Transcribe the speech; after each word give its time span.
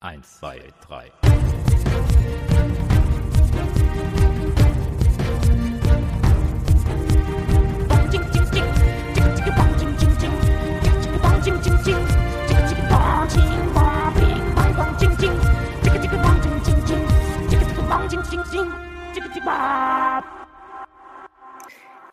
Eins, 0.00 0.40
zwei, 0.40 0.60
drei. 0.86 1.10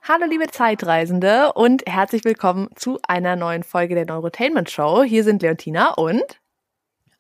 Hallo 0.06 0.26
liebe 0.26 0.48
Zeitreisende 0.48 1.52
und 1.54 1.84
herzlich 1.86 2.24
willkommen 2.24 2.70
zu 2.76 3.00
einer 3.06 3.36
neuen 3.36 3.64
Folge 3.64 3.96
der 3.96 4.06
Neurotainment 4.06 4.72
Show. 4.72 5.04
Hier 5.04 5.26
sind 5.26 5.42
Leontina 5.42 5.96
und 5.96 6.40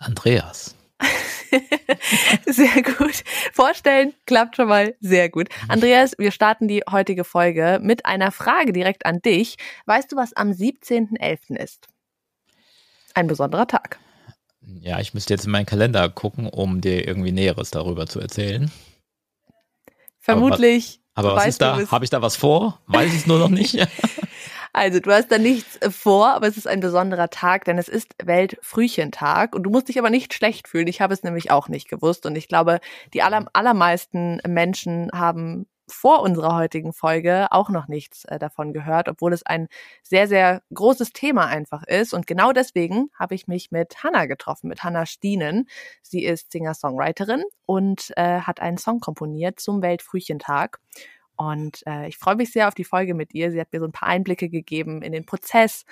Andreas. 0.04 0.75
sehr 2.45 2.81
gut. 2.84 3.23
Vorstellen 3.53 4.13
klappt 4.25 4.55
schon 4.55 4.67
mal 4.67 4.95
sehr 4.99 5.30
gut. 5.30 5.49
Andreas, 5.67 6.13
wir 6.17 6.31
starten 6.31 6.67
die 6.67 6.84
heutige 6.89 7.23
Folge 7.23 7.80
mit 7.81 8.05
einer 8.05 8.31
Frage 8.31 8.73
direkt 8.73 9.05
an 9.05 9.21
dich. 9.21 9.58
Weißt 9.85 10.11
du, 10.11 10.16
was 10.16 10.34
am 10.34 10.52
17.11. 10.52 11.58
ist? 11.58 11.88
Ein 13.13 13.27
besonderer 13.27 13.67
Tag. 13.67 13.99
Ja, 14.81 14.99
ich 14.99 15.13
müsste 15.13 15.34
jetzt 15.34 15.45
in 15.45 15.52
meinen 15.52 15.66
Kalender 15.66 16.09
gucken, 16.09 16.47
um 16.47 16.81
dir 16.81 17.08
irgendwie 17.08 17.31
Näheres 17.31 17.72
darüber 17.72 18.08
zu 18.08 18.20
erzählen. 18.20 18.72
Vermutlich. 20.20 21.02
Aber 21.16 21.30
was, 21.30 21.33
aber 21.33 21.41
was 21.41 21.47
ist 21.47 21.61
da? 21.61 21.91
Habe 21.91 22.05
ich 22.05 22.09
da 22.09 22.22
was 22.22 22.35
vor? 22.35 22.80
Weiß 22.88 23.11
ich 23.11 23.20
es 23.20 23.27
nur 23.27 23.39
noch 23.39 23.49
nicht. 23.49 23.75
Also, 24.76 25.00
du 25.00 25.12
hast 25.12 25.32
da 25.32 25.38
nichts 25.38 25.80
vor, 25.95 26.34
aber 26.34 26.48
es 26.48 26.58
ist 26.58 26.68
ein 26.68 26.80
besonderer 26.80 27.30
Tag, 27.30 27.66
denn 27.66 27.77
es 27.77 27.88
ist 27.88 28.16
Weltfrühchentag 28.23 29.55
und 29.55 29.64
du 29.64 29.70
musst 29.70 29.88
dich 29.88 30.00
aber 30.00 30.09
nicht 30.09 30.34
schlecht 30.34 30.68
fühlen. 30.68 30.88
Ich 30.88 31.00
habe 31.00 31.14
es 31.14 31.22
nämlich 31.22 31.52
auch 31.52 31.70
nicht 31.70 31.88
gewusst 31.88 32.26
und 32.26 32.36
ich 32.36 32.48
glaube, 32.48 32.80
die 33.14 33.22
aller, 33.22 33.45
allermeisten 33.54 34.41
Menschen 34.48 35.12
haben 35.14 35.67
vor 35.88 36.22
unserer 36.23 36.56
heutigen 36.56 36.92
Folge 36.92 37.47
auch 37.52 37.70
noch 37.70 37.88
nichts 37.88 38.25
äh, 38.25 38.39
davon 38.39 38.73
gehört, 38.73 39.09
obwohl 39.09 39.34
es 39.34 39.45
ein 39.45 39.67
sehr, 40.02 40.28
sehr 40.28 40.64
großes 40.73 41.14
Thema 41.14 41.45
einfach 41.45 41.84
ist. 41.84 42.14
Und 42.14 42.25
genau 42.25 42.52
deswegen 42.52 43.12
habe 43.19 43.36
ich 43.36 43.47
mich 43.47 43.69
mit 43.69 44.03
Hannah 44.03 44.25
getroffen, 44.25 44.69
mit 44.69 44.84
Hannah 44.84 45.06
Stienen. 45.06 45.67
Sie 46.02 46.23
ist 46.23 46.52
Singer-Songwriterin 46.52 47.44
und 47.67 48.12
äh, 48.16 48.40
hat 48.40 48.59
einen 48.59 48.78
Song 48.80 49.02
komponiert 49.02 49.59
zum 49.59 49.84
Weltfrühchentag. 49.84 50.80
Und 51.36 51.81
äh, 51.88 52.08
ich 52.08 52.17
freue 52.17 52.36
mich 52.36 52.52
sehr 52.52 52.67
auf 52.67 52.76
die 52.76 52.84
Folge 52.84 53.14
mit 53.14 53.34
ihr. 53.34 53.52
Sie 53.52 53.59
hat 53.59 53.72
mir 53.72 53.80
so 53.80 53.86
ein 53.86 53.92
paar 53.92 54.09
Einblicke 54.09 54.50
gegeben 54.50 55.02
in 55.02 55.12
den 55.12 55.26
Prozess 55.26 55.86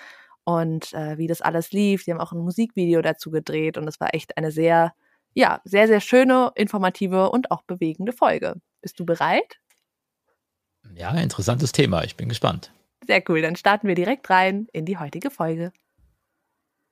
und 0.44 0.94
äh, 0.94 1.18
wie 1.18 1.28
das 1.28 1.42
alles 1.42 1.72
lief. 1.72 2.04
Sie 2.04 2.12
haben 2.12 2.20
auch 2.20 2.32
ein 2.32 2.40
Musikvideo 2.40 3.02
dazu 3.02 3.32
gedreht 3.32 3.78
und 3.78 3.88
es 3.88 4.00
war 4.00 4.14
echt 4.14 4.38
eine 4.38 4.52
sehr, 4.52 4.94
ja, 5.34 5.62
sehr, 5.64 5.88
sehr 5.88 6.02
schöne, 6.02 6.52
informative 6.56 7.30
und 7.30 7.52
auch 7.52 7.64
bewegende 7.64 8.14
Folge. 8.14 8.56
Bist 8.82 9.00
du 9.00 9.06
bereit? 9.06 9.60
Ja, 10.96 11.12
interessantes 11.12 11.72
Thema. 11.72 12.04
Ich 12.04 12.16
bin 12.16 12.30
gespannt. 12.30 12.72
Sehr 13.06 13.24
cool. 13.30 13.42
Dann 13.42 13.56
starten 13.56 13.88
wir 13.88 13.96
direkt 13.96 14.30
rein 14.30 14.68
in 14.74 14.86
die 14.86 14.98
heutige 14.98 15.32
Folge. 15.32 15.72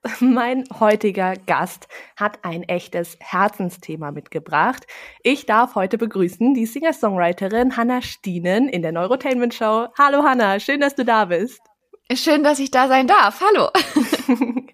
Mein 0.20 0.64
heutiger 0.80 1.34
Gast 1.36 1.88
hat 2.16 2.40
ein 2.44 2.64
echtes 2.64 3.18
Herzensthema 3.20 4.12
mitgebracht. 4.12 4.88
Ich 5.24 5.46
darf 5.46 5.76
heute 5.76 5.98
begrüßen 5.98 6.54
die 6.54 6.66
Singer-Songwriterin 6.66 7.76
Hannah 7.76 8.02
Stienen 8.02 8.70
in 8.70 8.82
der 8.82 8.94
Neurotainment 8.94 9.54
Show. 9.54 9.88
Hallo 9.98 10.24
Hannah, 10.24 10.60
schön, 10.60 10.80
dass 10.80 10.96
du 10.96 11.04
da 11.04 11.26
bist. 11.26 11.60
Schön, 12.14 12.44
dass 12.44 12.60
ich 12.60 12.72
da 12.72 12.88
sein 12.88 13.08
darf. 13.08 13.42
Hallo. 13.42 13.70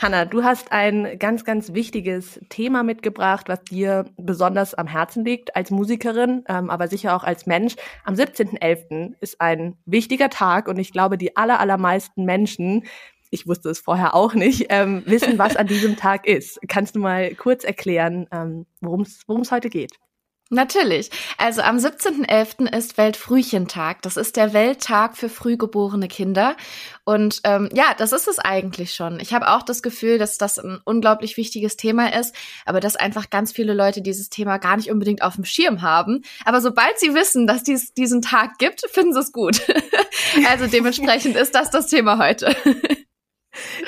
Hanna, 0.00 0.24
du 0.24 0.44
hast 0.44 0.72
ein 0.72 1.18
ganz, 1.18 1.44
ganz 1.44 1.74
wichtiges 1.74 2.40
Thema 2.48 2.82
mitgebracht, 2.82 3.48
was 3.48 3.62
dir 3.64 4.06
besonders 4.16 4.74
am 4.74 4.86
Herzen 4.86 5.24
liegt 5.26 5.56
als 5.56 5.70
Musikerin, 5.70 6.44
ähm, 6.48 6.70
aber 6.70 6.88
sicher 6.88 7.14
auch 7.14 7.24
als 7.24 7.46
Mensch. 7.46 7.76
Am 8.04 8.14
17.11. 8.14 9.14
ist 9.20 9.40
ein 9.40 9.76
wichtiger 9.84 10.30
Tag 10.30 10.68
und 10.68 10.78
ich 10.78 10.92
glaube, 10.92 11.18
die 11.18 11.36
aller, 11.36 11.60
allermeisten 11.60 12.24
Menschen 12.24 12.84
ich 13.30 13.46
wusste 13.46 13.70
es 13.70 13.80
vorher 13.80 14.14
auch 14.14 14.34
nicht, 14.34 14.66
ähm, 14.68 15.02
wissen, 15.06 15.38
was 15.38 15.56
an 15.56 15.66
diesem 15.66 15.96
Tag 15.98 16.26
ist. 16.26 16.60
Kannst 16.68 16.96
du 16.96 17.00
mal 17.00 17.34
kurz 17.34 17.64
erklären, 17.64 18.26
ähm, 18.32 18.66
worum 18.80 19.02
es 19.02 19.50
heute 19.50 19.70
geht? 19.70 19.92
Natürlich. 20.52 21.10
Also 21.38 21.62
am 21.62 21.76
17.11. 21.76 22.76
ist 22.76 22.98
Weltfrühchentag. 22.98 24.02
Das 24.02 24.16
ist 24.16 24.34
der 24.34 24.52
Welttag 24.52 25.16
für 25.16 25.28
frühgeborene 25.28 26.08
Kinder. 26.08 26.56
Und 27.04 27.40
ähm, 27.44 27.68
ja, 27.72 27.94
das 27.96 28.12
ist 28.12 28.26
es 28.26 28.40
eigentlich 28.40 28.92
schon. 28.92 29.20
Ich 29.20 29.32
habe 29.32 29.48
auch 29.48 29.62
das 29.62 29.80
Gefühl, 29.80 30.18
dass 30.18 30.38
das 30.38 30.58
ein 30.58 30.80
unglaublich 30.84 31.36
wichtiges 31.36 31.76
Thema 31.76 32.12
ist, 32.18 32.34
aber 32.66 32.80
dass 32.80 32.96
einfach 32.96 33.30
ganz 33.30 33.52
viele 33.52 33.74
Leute 33.74 34.02
dieses 34.02 34.28
Thema 34.28 34.58
gar 34.58 34.76
nicht 34.76 34.90
unbedingt 34.90 35.22
auf 35.22 35.36
dem 35.36 35.44
Schirm 35.44 35.82
haben. 35.82 36.22
Aber 36.44 36.60
sobald 36.60 36.98
sie 36.98 37.14
wissen, 37.14 37.46
dass 37.46 37.62
dies 37.62 37.94
diesen 37.94 38.20
Tag 38.20 38.58
gibt, 38.58 38.82
finden 38.90 39.12
sie 39.12 39.20
es 39.20 39.30
gut. 39.30 39.60
also 40.48 40.66
dementsprechend 40.66 41.36
ist 41.36 41.54
das 41.54 41.70
das 41.70 41.86
Thema 41.86 42.18
heute. 42.18 42.56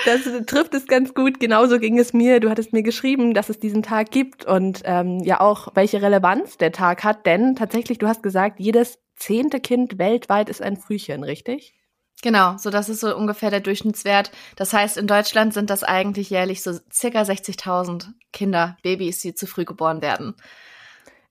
Das 0.05 0.23
trifft 0.47 0.75
es 0.75 0.87
ganz 0.87 1.15
gut. 1.15 1.41
Genauso 1.41 1.79
ging 1.79 1.99
es 1.99 2.13
mir. 2.13 2.41
Du 2.41 2.51
hattest 2.51 2.73
mir 2.73 2.83
geschrieben, 2.83 3.35
dass 3.35 3.49
es 3.49 3.59
diesen 3.59 3.83
Tag 3.83 4.11
gibt 4.11 4.45
und 4.45 4.83
ähm, 4.85 5.21
ja 5.21 5.41
auch, 5.41 5.69
welche 5.75 6.03
Relevanz 6.03 6.59
der 6.59 6.73
Tag 6.73 7.05
hat. 7.05 7.27
Denn 7.27 7.55
tatsächlich, 7.55 7.99
du 7.99 8.09
hast 8.09 8.23
gesagt, 8.23 8.59
jedes 8.59 8.99
zehnte 9.17 9.61
Kind 9.61 9.99
weltweit 9.99 10.49
ist 10.49 10.63
ein 10.63 10.77
Frühchen, 10.77 11.23
richtig? 11.23 11.75
Genau, 12.23 12.57
so 12.57 12.71
das 12.71 12.89
ist 12.89 13.01
so 13.01 13.17
ungefähr 13.17 13.51
der 13.51 13.61
Durchschnittswert. 13.61 14.31
Das 14.57 14.73
heißt, 14.73 14.97
in 14.97 15.09
Deutschland 15.09 15.53
sind 15.55 15.71
das 15.71 15.83
eigentlich 15.83 16.31
jährlich 16.31 16.63
so 16.63 16.79
circa 16.93 17.23
60.000 17.23 18.11
Kinder, 18.33 18.77
Babys, 18.83 19.21
die 19.21 19.35
zu 19.35 19.47
früh 19.47 19.65
geboren 19.65 20.03
werden. 20.03 20.35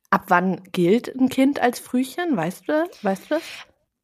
Ab 0.09 0.25
wann 0.27 0.63
gilt 0.73 1.07
ein 1.15 1.29
Kind 1.29 1.61
als 1.61 1.79
Frühchen? 1.79 2.35
Weißt 2.35 2.67
du, 2.67 2.85
weißt 3.01 3.25
du 3.25 3.35
das? 3.35 3.43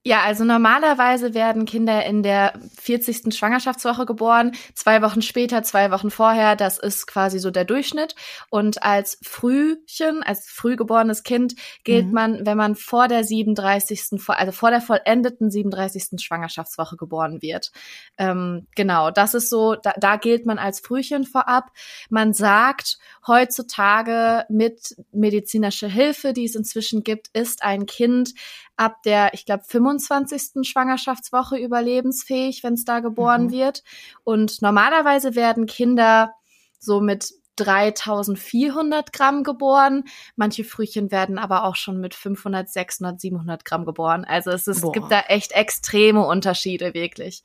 Ja, 0.04 0.22
also 0.22 0.46
normalerweise 0.46 1.34
werden 1.34 1.66
Kinder 1.66 2.06
in 2.06 2.24
der 2.24 2.54
40. 2.80 3.36
Schwangerschaftswoche 3.36 4.06
geboren, 4.06 4.54
zwei 4.74 5.02
Wochen 5.02 5.22
später, 5.22 5.64
zwei 5.64 5.92
Wochen 5.92 6.12
vorher, 6.12 6.56
das 6.56 6.78
ist 6.78 7.08
quasi 7.08 7.40
so 7.40 7.52
der 7.52 7.66
Durchschnitt. 7.66 8.16
Und 8.50 8.84
als 8.84 9.20
Frühchen, 9.22 10.24
als 10.24 10.48
frühgeborenes 10.50 11.24
Kind 11.24 11.56
gilt 11.84 12.06
mhm. 12.06 12.14
man, 12.14 12.46
wenn 12.46 12.58
man 12.58 12.76
vor 12.76 13.10
der 13.10 13.26
37., 13.26 14.22
also 14.28 14.52
vor 14.54 14.70
der 14.70 14.80
vollendeten 14.80 15.52
37. 15.52 16.24
Schwangerschaftswoche 16.24 16.96
geboren 16.96 17.42
wird. 17.42 17.74
Ähm, 18.18 18.66
genau, 18.76 19.12
das 19.12 19.34
ist 19.34 19.50
so, 19.50 19.76
da, 19.76 19.94
da 19.98 20.16
gilt 20.16 20.46
man 20.46 20.58
als 20.58 20.80
Frühchen 20.80 21.26
vorab. 21.26 21.72
Man 22.10 22.34
sagt 22.34 22.98
heutzutage 23.28 24.46
mit 24.48 24.96
medizinischer 25.12 25.90
Hilfe, 25.90 26.32
die 26.32 26.46
es 26.46 26.56
inzwischen 26.56 27.04
gibt, 27.04 27.28
ist 27.34 27.62
ein 27.62 27.86
Kind 27.86 28.34
ab 28.78 29.04
der, 29.04 29.34
ich 29.34 29.46
glaube, 29.46 29.64
25. 29.68 30.68
Schwangerschaftswoche 30.68 31.58
überlebensfähig, 31.58 32.64
wenn 32.64 32.76
es 32.76 32.86
da 32.86 33.00
geboren 33.00 33.46
mhm. 33.46 33.52
wird. 33.52 33.84
Und 34.24 34.62
normalerweise 34.62 35.36
werden 35.36 35.66
Kinder 35.66 36.34
so 36.80 37.02
mit 37.02 37.34
3400 37.58 39.12
Gramm 39.12 39.44
geboren. 39.44 40.04
Manche 40.36 40.64
Frühchen 40.64 41.12
werden 41.12 41.38
aber 41.38 41.64
auch 41.64 41.76
schon 41.76 42.00
mit 42.00 42.14
500, 42.16 42.70
600, 42.70 43.20
700 43.20 43.66
Gramm 43.66 43.86
geboren. 43.86 44.26
Also 44.26 44.52
es, 44.52 44.68
ist, 44.68 44.84
es 44.84 44.92
gibt 44.92 45.12
da 45.12 45.22
echt 45.22 45.52
extreme 45.52 46.26
Unterschiede, 46.26 46.94
wirklich. 46.94 47.44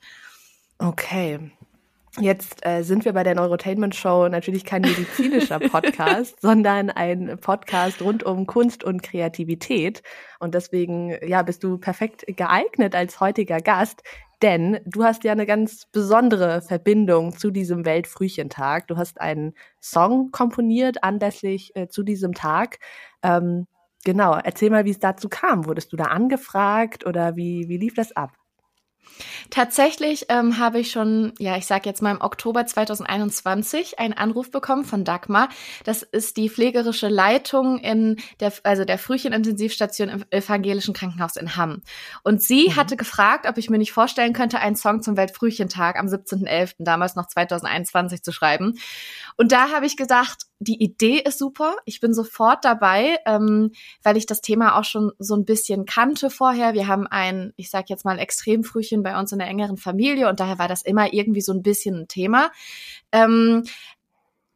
Okay. 0.77 1.51
Jetzt 2.19 2.63
äh, 2.63 2.83
sind 2.83 3.05
wir 3.05 3.13
bei 3.13 3.23
der 3.23 3.33
Neurotainment 3.33 3.95
Show 3.95 4.27
natürlich 4.27 4.65
kein 4.65 4.83
medizinischer 4.83 5.59
Podcast, 5.71 6.39
sondern 6.41 6.91
ein 6.91 7.39
Podcast 7.41 8.03
rund 8.03 8.21
um 8.21 8.45
Kunst 8.45 8.83
und 8.83 9.01
Kreativität. 9.01 10.03
Und 10.39 10.53
deswegen, 10.53 11.17
ja, 11.27 11.41
bist 11.41 11.63
du 11.63 11.79
perfekt 11.79 12.25
geeignet 12.27 12.93
als 12.93 13.19
heutiger 13.19 13.61
Gast, 13.61 14.03
denn 14.43 14.79
du 14.85 15.03
hast 15.03 15.23
ja 15.23 15.31
eine 15.31 15.47
ganz 15.47 15.87
besondere 15.91 16.61
Verbindung 16.61 17.35
zu 17.35 17.49
diesem 17.49 17.83
Weltfrühchentag. 17.83 18.87
Du 18.87 18.97
hast 18.97 19.19
einen 19.19 19.53
Song 19.81 20.29
komponiert 20.29 21.03
anlässlich 21.03 21.75
äh, 21.75 21.87
zu 21.87 22.03
diesem 22.03 22.33
Tag. 22.33 22.77
Ähm, 23.23 23.65
genau, 24.03 24.35
erzähl 24.35 24.69
mal, 24.69 24.85
wie 24.85 24.91
es 24.91 24.99
dazu 24.99 25.29
kam. 25.29 25.65
Wurdest 25.65 25.91
du 25.91 25.97
da 25.97 26.05
angefragt 26.05 27.07
oder 27.07 27.35
wie, 27.35 27.69
wie 27.69 27.77
lief 27.77 27.95
das 27.95 28.11
ab? 28.15 28.33
Tatsächlich 29.49 30.25
ähm, 30.29 30.57
habe 30.57 30.79
ich 30.79 30.91
schon, 30.91 31.33
ja, 31.39 31.57
ich 31.57 31.65
sage 31.65 31.87
jetzt 31.87 32.01
mal 32.01 32.11
im 32.11 32.21
Oktober 32.21 32.65
2021 32.65 33.99
einen 33.99 34.13
Anruf 34.13 34.51
bekommen 34.51 34.85
von 34.85 35.03
Dagmar. 35.03 35.49
Das 35.83 36.03
ist 36.03 36.37
die 36.37 36.49
pflegerische 36.49 37.07
Leitung 37.07 37.79
in 37.79 38.17
der, 38.39 38.53
also 38.63 38.85
der 38.85 38.97
Frühchenintensivstation 38.97 40.09
im 40.09 40.23
evangelischen 40.31 40.93
Krankenhaus 40.93 41.35
in 41.35 41.55
Hamm. 41.55 41.81
Und 42.23 42.41
sie 42.41 42.69
mhm. 42.69 42.75
hatte 42.75 42.97
gefragt, 42.97 43.47
ob 43.47 43.57
ich 43.57 43.69
mir 43.69 43.77
nicht 43.77 43.91
vorstellen 43.91 44.33
könnte, 44.33 44.59
einen 44.59 44.75
Song 44.75 45.01
zum 45.01 45.17
Weltfrühchentag 45.17 45.97
am 45.99 46.07
17.11., 46.07 46.75
damals 46.79 47.15
noch 47.15 47.27
2021 47.27 48.23
zu 48.23 48.31
schreiben. 48.31 48.79
Und 49.37 49.51
da 49.51 49.69
habe 49.71 49.85
ich 49.85 49.97
gesagt, 49.97 50.43
die 50.63 50.81
Idee 50.81 51.19
ist 51.19 51.39
super. 51.39 51.75
Ich 51.85 51.99
bin 51.99 52.13
sofort 52.13 52.65
dabei, 52.65 53.17
ähm, 53.25 53.71
weil 54.01 54.17
ich 54.17 54.25
das 54.25 54.41
Thema 54.41 54.77
auch 54.77 54.83
schon 54.83 55.11
so 55.19 55.35
ein 55.35 55.45
bisschen 55.45 55.85
kannte 55.85 56.29
vorher. 56.29 56.73
Wir 56.73 56.87
haben 56.87 57.07
ein, 57.07 57.53
ich 57.55 57.69
sage 57.69 57.85
jetzt 57.89 58.05
mal, 58.05 58.19
Extremfrühchen 58.19 59.03
bei 59.03 59.19
uns 59.19 59.31
in 59.31 59.39
der 59.39 59.47
engeren 59.47 59.77
Familie 59.77 60.29
und 60.29 60.39
daher 60.39 60.59
war 60.59 60.67
das 60.67 60.81
immer 60.81 61.13
irgendwie 61.13 61.41
so 61.41 61.53
ein 61.53 61.61
bisschen 61.61 62.01
ein 62.01 62.07
Thema. 62.07 62.51
Ähm, 63.11 63.63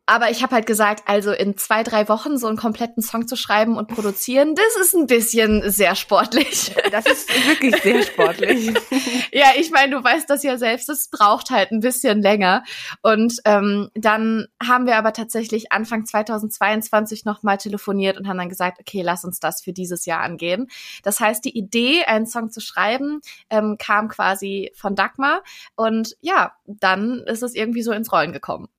aber 0.10 0.32
ich 0.32 0.42
habe 0.42 0.56
halt 0.56 0.66
gesagt, 0.66 1.04
also 1.06 1.34
in 1.34 1.58
zwei, 1.58 1.84
drei 1.84 2.08
Wochen 2.08 2.38
so 2.38 2.48
einen 2.48 2.56
kompletten 2.56 3.04
Song 3.04 3.28
zu 3.28 3.36
schreiben 3.36 3.76
und 3.76 3.90
produzieren, 3.90 4.56
das 4.56 4.88
ist 4.88 4.96
ein 4.96 5.06
bisschen 5.06 5.70
sehr 5.70 5.96
sportlich. 5.96 6.74
Das 6.90 7.06
ist 7.06 7.30
wirklich 7.48 7.76
sehr 7.84 8.02
sportlich. 8.02 8.74
ja, 9.34 9.48
ich 9.58 9.72
meine, 9.72 9.92
du 9.92 10.04
weißt 10.04 10.30
das 10.30 10.42
ja 10.42 10.58
selbst, 10.58 10.88
es 10.88 11.10
braucht 11.10 11.50
halt 11.50 11.72
ein 11.72 11.82
bisschen 11.82 12.22
länger. 12.22 12.64
Und 13.02 13.40
ähm, 13.44 13.90
dann 13.94 14.48
haben 14.66 14.86
wir 14.86 14.96
aber 14.96 15.12
tatsächlich 15.12 15.74
Anfang 15.74 16.06
2022 16.06 17.26
nochmal 17.26 17.58
telefoniert 17.58 18.18
und 18.18 18.28
haben 18.28 18.38
dann 18.38 18.48
gesagt, 18.48 18.80
okay, 18.80 19.02
lass 19.02 19.26
uns 19.26 19.42
das 19.42 19.62
für 19.62 19.74
dieses 19.74 20.06
Jahr 20.06 20.22
angehen. 20.22 20.68
Das 21.04 21.20
heißt, 21.20 21.44
die 21.44 21.58
Idee, 21.58 22.06
einen 22.06 22.26
Song 22.26 22.52
zu 22.52 22.62
schreiben, 22.62 23.20
ähm, 23.50 23.76
kam 23.78 24.08
quasi 24.08 24.72
von 24.74 24.96
Dagmar. 24.96 25.44
Und 25.76 26.16
ja, 26.22 26.54
dann 26.66 27.20
ist 27.26 27.44
es 27.44 27.54
irgendwie 27.54 27.82
so 27.82 27.92
ins 27.92 28.14
Rollen 28.14 28.32
gekommen. 28.32 28.70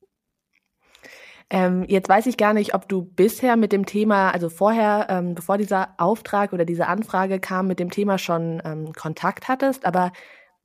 Ähm, 1.51 1.83
jetzt 1.87 2.07
weiß 2.07 2.27
ich 2.27 2.37
gar 2.37 2.53
nicht, 2.53 2.75
ob 2.75 2.87
du 2.87 3.03
bisher 3.03 3.55
mit 3.55 3.71
dem 3.71 3.85
Thema, 3.85 4.29
also 4.31 4.49
vorher, 4.49 5.07
ähm, 5.09 5.33
bevor 5.33 5.57
dieser 5.57 5.95
Auftrag 5.97 6.53
oder 6.53 6.63
diese 6.63 6.87
Anfrage 6.87 7.39
kam, 7.39 7.67
mit 7.67 7.79
dem 7.79 7.89
Thema 7.89 8.19
schon 8.19 8.61
ähm, 8.63 8.93
Kontakt 8.93 9.47
hattest, 9.47 9.85
aber 9.85 10.11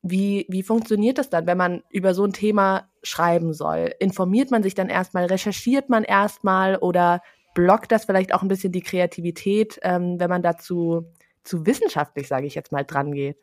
wie, 0.03 0.45
wie 0.49 0.61
funktioniert 0.61 1.17
das 1.17 1.31
dann, 1.31 1.47
wenn 1.47 1.57
man 1.57 1.83
über 1.89 2.13
so 2.13 2.23
ein 2.23 2.33
Thema 2.33 2.87
schreiben 3.01 3.53
soll? 3.53 3.91
Informiert 3.99 4.51
man 4.51 4.61
sich 4.61 4.75
dann 4.75 4.89
erstmal, 4.89 5.25
recherchiert 5.25 5.89
man 5.89 6.03
erstmal 6.03 6.75
oder 6.75 7.21
blockt 7.55 7.91
das 7.91 8.05
vielleicht 8.05 8.31
auch 8.31 8.43
ein 8.43 8.47
bisschen 8.47 8.71
die 8.71 8.83
Kreativität, 8.83 9.79
ähm, 9.81 10.19
wenn 10.19 10.29
man 10.29 10.43
dazu 10.43 11.11
zu 11.43 11.65
wissenschaftlich, 11.65 12.27
sage 12.27 12.45
ich 12.45 12.53
jetzt 12.53 12.71
mal, 12.71 12.83
dran 12.83 13.11
geht? 13.13 13.37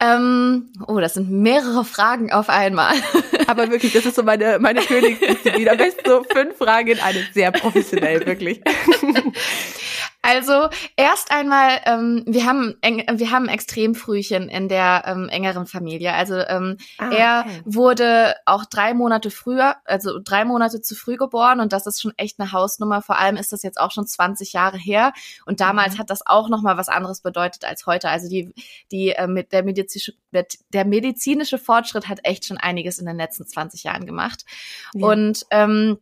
Ähm, 0.00 0.72
oh, 0.86 0.98
das 0.98 1.14
sind 1.14 1.30
mehrere 1.30 1.84
Fragen 1.84 2.32
auf 2.32 2.48
einmal. 2.48 2.94
Aber 3.46 3.70
wirklich, 3.70 3.92
das 3.92 4.06
ist 4.06 4.16
so 4.16 4.22
meine, 4.22 4.58
meine 4.58 4.80
Königsdisziplin. 4.80 5.68
Am 5.68 5.76
besten 5.76 6.08
so 6.08 6.24
fünf 6.24 6.56
Fragen 6.56 6.88
in 6.88 7.00
eine, 7.00 7.24
sehr 7.32 7.52
professionell, 7.52 8.26
wirklich. 8.26 8.60
Also 10.24 10.70
erst 10.96 11.30
einmal, 11.30 11.80
ähm, 11.84 12.24
wir 12.26 12.46
haben 12.46 12.76
eng, 12.80 13.04
wir 13.12 13.30
haben 13.30 13.46
Extremfrühchen 13.46 14.48
in 14.48 14.70
der 14.70 15.02
ähm, 15.06 15.28
engeren 15.28 15.66
Familie. 15.66 16.14
Also 16.14 16.36
ähm, 16.36 16.78
ah, 16.96 17.10
er 17.10 17.44
okay. 17.46 17.62
wurde 17.66 18.34
auch 18.46 18.64
drei 18.64 18.94
Monate 18.94 19.30
früher, 19.30 19.76
also 19.84 20.18
drei 20.24 20.46
Monate 20.46 20.80
zu 20.80 20.94
früh 20.94 21.16
geboren 21.16 21.60
und 21.60 21.74
das 21.74 21.86
ist 21.86 22.00
schon 22.00 22.14
echt 22.16 22.40
eine 22.40 22.52
Hausnummer. 22.52 23.02
Vor 23.02 23.18
allem 23.18 23.36
ist 23.36 23.52
das 23.52 23.62
jetzt 23.62 23.78
auch 23.78 23.90
schon 23.90 24.06
20 24.06 24.54
Jahre 24.54 24.78
her 24.78 25.12
und 25.44 25.60
damals 25.60 25.94
mhm. 25.94 25.98
hat 25.98 26.08
das 26.08 26.26
auch 26.26 26.48
noch 26.48 26.62
mal 26.62 26.78
was 26.78 26.88
anderes 26.88 27.20
bedeutet 27.20 27.66
als 27.66 27.84
heute. 27.84 28.08
Also 28.08 28.26
die 28.26 28.54
die 28.90 29.10
äh, 29.10 29.26
mit 29.26 29.52
der 29.52 29.62
medizinische 29.62 30.14
der 30.70 30.86
medizinische 30.86 31.58
Fortschritt 31.58 32.08
hat 32.08 32.20
echt 32.22 32.46
schon 32.46 32.56
einiges 32.56 32.98
in 32.98 33.04
den 33.04 33.18
letzten 33.18 33.46
20 33.46 33.84
Jahren 33.84 34.06
gemacht 34.06 34.46
ja. 34.94 35.06
und 35.06 35.44
ähm, 35.50 35.98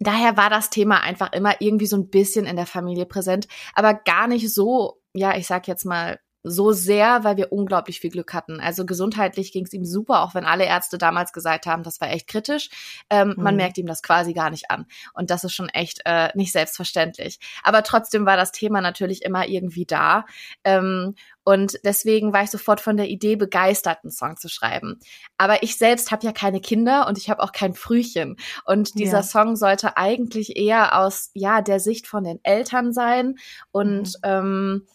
Daher 0.00 0.36
war 0.36 0.50
das 0.50 0.70
Thema 0.70 1.02
einfach 1.02 1.32
immer 1.32 1.60
irgendwie 1.60 1.86
so 1.86 1.96
ein 1.96 2.08
bisschen 2.08 2.46
in 2.46 2.56
der 2.56 2.66
Familie 2.66 3.06
präsent, 3.06 3.48
aber 3.74 3.94
gar 3.94 4.28
nicht 4.28 4.52
so, 4.52 5.00
ja, 5.12 5.36
ich 5.36 5.46
sag 5.46 5.66
jetzt 5.66 5.84
mal, 5.84 6.20
so 6.42 6.72
sehr, 6.72 7.24
weil 7.24 7.36
wir 7.36 7.52
unglaublich 7.52 8.00
viel 8.00 8.10
Glück 8.10 8.32
hatten. 8.32 8.60
Also 8.60 8.86
gesundheitlich 8.86 9.52
ging 9.52 9.64
es 9.64 9.72
ihm 9.72 9.84
super, 9.84 10.22
auch 10.22 10.34
wenn 10.34 10.44
alle 10.44 10.64
Ärzte 10.64 10.98
damals 10.98 11.32
gesagt 11.32 11.66
haben, 11.66 11.82
das 11.82 12.00
war 12.00 12.10
echt 12.10 12.28
kritisch. 12.28 12.70
Ähm, 13.10 13.34
mhm. 13.36 13.42
Man 13.42 13.56
merkt 13.56 13.78
ihm 13.78 13.86
das 13.86 14.02
quasi 14.02 14.32
gar 14.32 14.50
nicht 14.50 14.70
an. 14.70 14.86
Und 15.14 15.30
das 15.30 15.44
ist 15.44 15.54
schon 15.54 15.68
echt 15.68 16.00
äh, 16.04 16.30
nicht 16.34 16.52
selbstverständlich. 16.52 17.38
Aber 17.62 17.82
trotzdem 17.82 18.26
war 18.26 18.36
das 18.36 18.52
Thema 18.52 18.80
natürlich 18.80 19.22
immer 19.22 19.48
irgendwie 19.48 19.86
da. 19.86 20.24
Ähm, 20.64 21.14
und 21.48 21.80
deswegen 21.82 22.34
war 22.34 22.42
ich 22.42 22.50
sofort 22.50 22.78
von 22.78 22.98
der 22.98 23.08
Idee 23.08 23.34
begeistert, 23.34 24.00
einen 24.02 24.10
Song 24.10 24.36
zu 24.36 24.50
schreiben. 24.50 25.00
Aber 25.38 25.62
ich 25.62 25.78
selbst 25.78 26.10
habe 26.10 26.26
ja 26.26 26.32
keine 26.32 26.60
Kinder 26.60 27.06
und 27.08 27.16
ich 27.16 27.30
habe 27.30 27.42
auch 27.42 27.52
kein 27.52 27.72
Frühchen. 27.72 28.36
Und 28.66 28.98
dieser 28.98 29.18
ja. 29.18 29.22
Song 29.22 29.56
sollte 29.56 29.96
eigentlich 29.96 30.58
eher 30.58 30.98
aus 30.98 31.30
ja 31.32 31.62
der 31.62 31.80
Sicht 31.80 32.06
von 32.06 32.24
den 32.24 32.38
Eltern 32.42 32.92
sein 32.92 33.36
und 33.70 34.08
mhm. 34.08 34.24
ähm, 34.24 34.86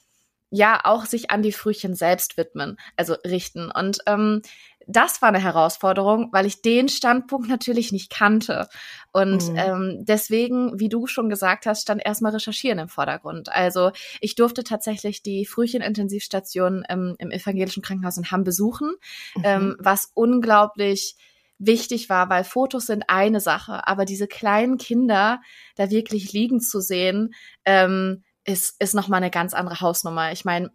ja 0.53 0.81
auch 0.83 1.05
sich 1.05 1.31
an 1.31 1.41
die 1.41 1.51
Frühchen 1.51 1.95
selbst 1.95 2.37
widmen, 2.37 2.77
also 2.95 3.15
richten. 3.25 3.71
Und 3.71 3.99
ähm, 4.05 4.43
das 4.85 5.21
war 5.21 5.29
eine 5.29 5.41
Herausforderung, 5.41 6.29
weil 6.31 6.45
ich 6.45 6.61
den 6.61 6.89
Standpunkt 6.89 7.49
natürlich 7.49 7.91
nicht 7.91 8.11
kannte. 8.11 8.67
Und 9.11 9.49
mhm. 9.49 9.57
ähm, 9.57 9.97
deswegen, 10.01 10.79
wie 10.79 10.89
du 10.89 11.07
schon 11.07 11.27
gesagt 11.29 11.65
hast, 11.65 11.81
stand 11.81 12.05
erstmal 12.05 12.33
Recherchieren 12.33 12.77
im 12.77 12.87
Vordergrund. 12.87 13.49
Also 13.49 13.91
ich 14.21 14.35
durfte 14.35 14.63
tatsächlich 14.63 15.23
die 15.23 15.47
Frühchenintensivstation 15.47 16.83
ähm, 16.87 17.15
im 17.17 17.31
evangelischen 17.31 17.81
Krankenhaus 17.81 18.17
in 18.17 18.29
Hamm 18.29 18.43
besuchen, 18.43 18.93
mhm. 19.35 19.43
ähm, 19.43 19.75
was 19.79 20.11
unglaublich 20.13 21.15
wichtig 21.57 22.09
war, 22.09 22.29
weil 22.29 22.43
Fotos 22.43 22.87
sind 22.87 23.05
eine 23.07 23.39
Sache, 23.39 23.87
aber 23.87 24.05
diese 24.05 24.27
kleinen 24.27 24.77
Kinder 24.77 25.41
da 25.75 25.89
wirklich 25.89 26.31
liegen 26.31 26.59
zu 26.59 26.79
sehen, 26.79 27.33
ähm, 27.65 28.23
ist, 28.45 28.75
ist 28.79 28.93
nochmal 28.93 29.17
eine 29.17 29.31
ganz 29.31 29.53
andere 29.53 29.81
Hausnummer. 29.81 30.31
Ich 30.31 30.45
meine, 30.45 30.71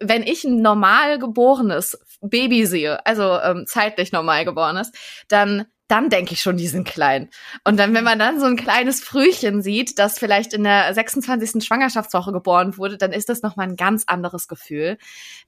wenn 0.00 0.22
ich 0.22 0.44
ein 0.44 0.62
normal 0.62 1.18
geborenes 1.18 1.98
Baby 2.20 2.66
sehe, 2.66 3.04
also 3.04 3.38
ähm, 3.40 3.64
zeitlich 3.66 4.12
normal 4.12 4.44
geborenes, 4.44 4.90
dann 5.28 5.66
dann 5.90 6.08
denke 6.08 6.34
ich 6.34 6.40
schon, 6.40 6.56
die 6.56 6.68
sind 6.68 6.86
klein. 6.86 7.28
Und 7.64 7.78
dann, 7.78 7.94
wenn 7.94 8.04
man 8.04 8.18
dann 8.18 8.38
so 8.38 8.46
ein 8.46 8.56
kleines 8.56 9.00
Frühchen 9.00 9.60
sieht, 9.60 9.98
das 9.98 10.18
vielleicht 10.18 10.52
in 10.52 10.62
der 10.62 10.92
26. 10.94 11.64
Schwangerschaftswoche 11.64 12.32
geboren 12.32 12.76
wurde, 12.78 12.96
dann 12.96 13.12
ist 13.12 13.28
das 13.28 13.42
nochmal 13.42 13.68
ein 13.68 13.76
ganz 13.76 14.04
anderes 14.06 14.46
Gefühl. 14.46 14.98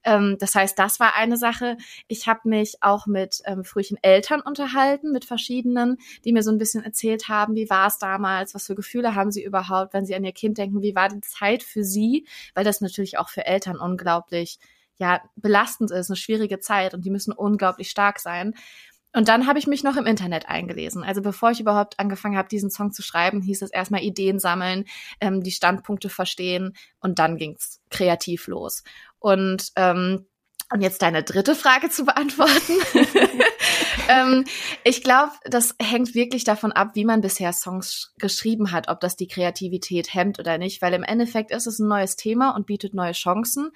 Ähm, 0.03 0.37
das 0.39 0.55
heißt, 0.55 0.77
das 0.77 0.99
war 0.99 1.15
eine 1.15 1.37
Sache. 1.37 1.77
Ich 2.07 2.27
habe 2.27 2.41
mich 2.49 2.75
auch 2.81 3.07
mit 3.07 3.41
ähm, 3.45 3.63
Frühchen-Eltern 3.63 4.41
unterhalten, 4.41 5.11
mit 5.11 5.23
verschiedenen, 5.23 5.97
die 6.25 6.33
mir 6.33 6.43
so 6.43 6.51
ein 6.51 6.57
bisschen 6.57 6.83
erzählt 6.83 7.29
haben, 7.29 7.55
wie 7.55 7.69
war 7.69 7.87
es 7.87 7.97
damals, 7.97 8.53
was 8.53 8.65
für 8.65 8.75
Gefühle 8.75 9.15
haben 9.15 9.31
sie 9.31 9.43
überhaupt, 9.43 9.93
wenn 9.93 10.05
sie 10.05 10.15
an 10.15 10.25
ihr 10.25 10.33
Kind 10.33 10.57
denken, 10.57 10.81
wie 10.81 10.95
war 10.95 11.07
die 11.07 11.21
Zeit 11.21 11.63
für 11.63 11.83
sie, 11.83 12.27
weil 12.53 12.65
das 12.65 12.81
natürlich 12.81 13.17
auch 13.17 13.29
für 13.29 13.45
Eltern 13.45 13.77
unglaublich 13.77 14.59
ja, 14.97 15.21
belastend 15.35 15.91
ist, 15.91 16.09
eine 16.09 16.17
schwierige 16.17 16.59
Zeit 16.59 16.93
und 16.93 17.03
die 17.03 17.09
müssen 17.09 17.33
unglaublich 17.33 17.89
stark 17.89 18.19
sein. 18.19 18.53
Und 19.13 19.27
dann 19.27 19.47
habe 19.47 19.59
ich 19.59 19.67
mich 19.67 19.83
noch 19.83 19.95
im 19.95 20.05
Internet 20.05 20.49
eingelesen. 20.49 21.03
Also 21.03 21.21
bevor 21.21 21.51
ich 21.51 21.59
überhaupt 21.59 21.99
angefangen 21.99 22.37
habe, 22.37 22.49
diesen 22.49 22.71
Song 22.71 22.91
zu 22.91 23.01
schreiben, 23.01 23.41
hieß 23.41 23.61
es 23.61 23.71
erstmal 23.71 24.03
Ideen 24.03 24.39
sammeln, 24.39 24.85
ähm, 25.21 25.43
die 25.43 25.51
Standpunkte 25.51 26.09
verstehen 26.09 26.75
und 26.99 27.19
dann 27.19 27.37
ging's 27.37 27.79
kreativ 27.89 28.47
los. 28.47 28.83
Und 29.19 29.71
ähm, 29.75 30.25
und 30.73 30.81
jetzt 30.81 31.03
deine 31.03 31.21
dritte 31.21 31.53
Frage 31.53 31.91
zu 31.91 32.03
beantworten. 32.03 32.73
ähm, 34.09 34.43
ich 34.83 35.03
glaube, 35.03 35.33
das 35.45 35.75
hängt 35.79 36.15
wirklich 36.15 36.45
davon 36.45 36.71
ab, 36.71 36.91
wie 36.95 37.05
man 37.05 37.21
bisher 37.21 37.53
Songs 37.53 38.13
geschrieben 38.17 38.71
hat, 38.71 38.87
ob 38.87 38.99
das 38.99 39.15
die 39.15 39.27
Kreativität 39.27 40.15
hemmt 40.15 40.39
oder 40.39 40.57
nicht, 40.57 40.81
weil 40.81 40.93
im 40.93 41.03
Endeffekt 41.03 41.51
ist 41.51 41.67
es 41.67 41.77
ein 41.77 41.87
neues 41.87 42.15
Thema 42.15 42.55
und 42.55 42.65
bietet 42.65 42.95
neue 42.95 43.11
Chancen. 43.11 43.69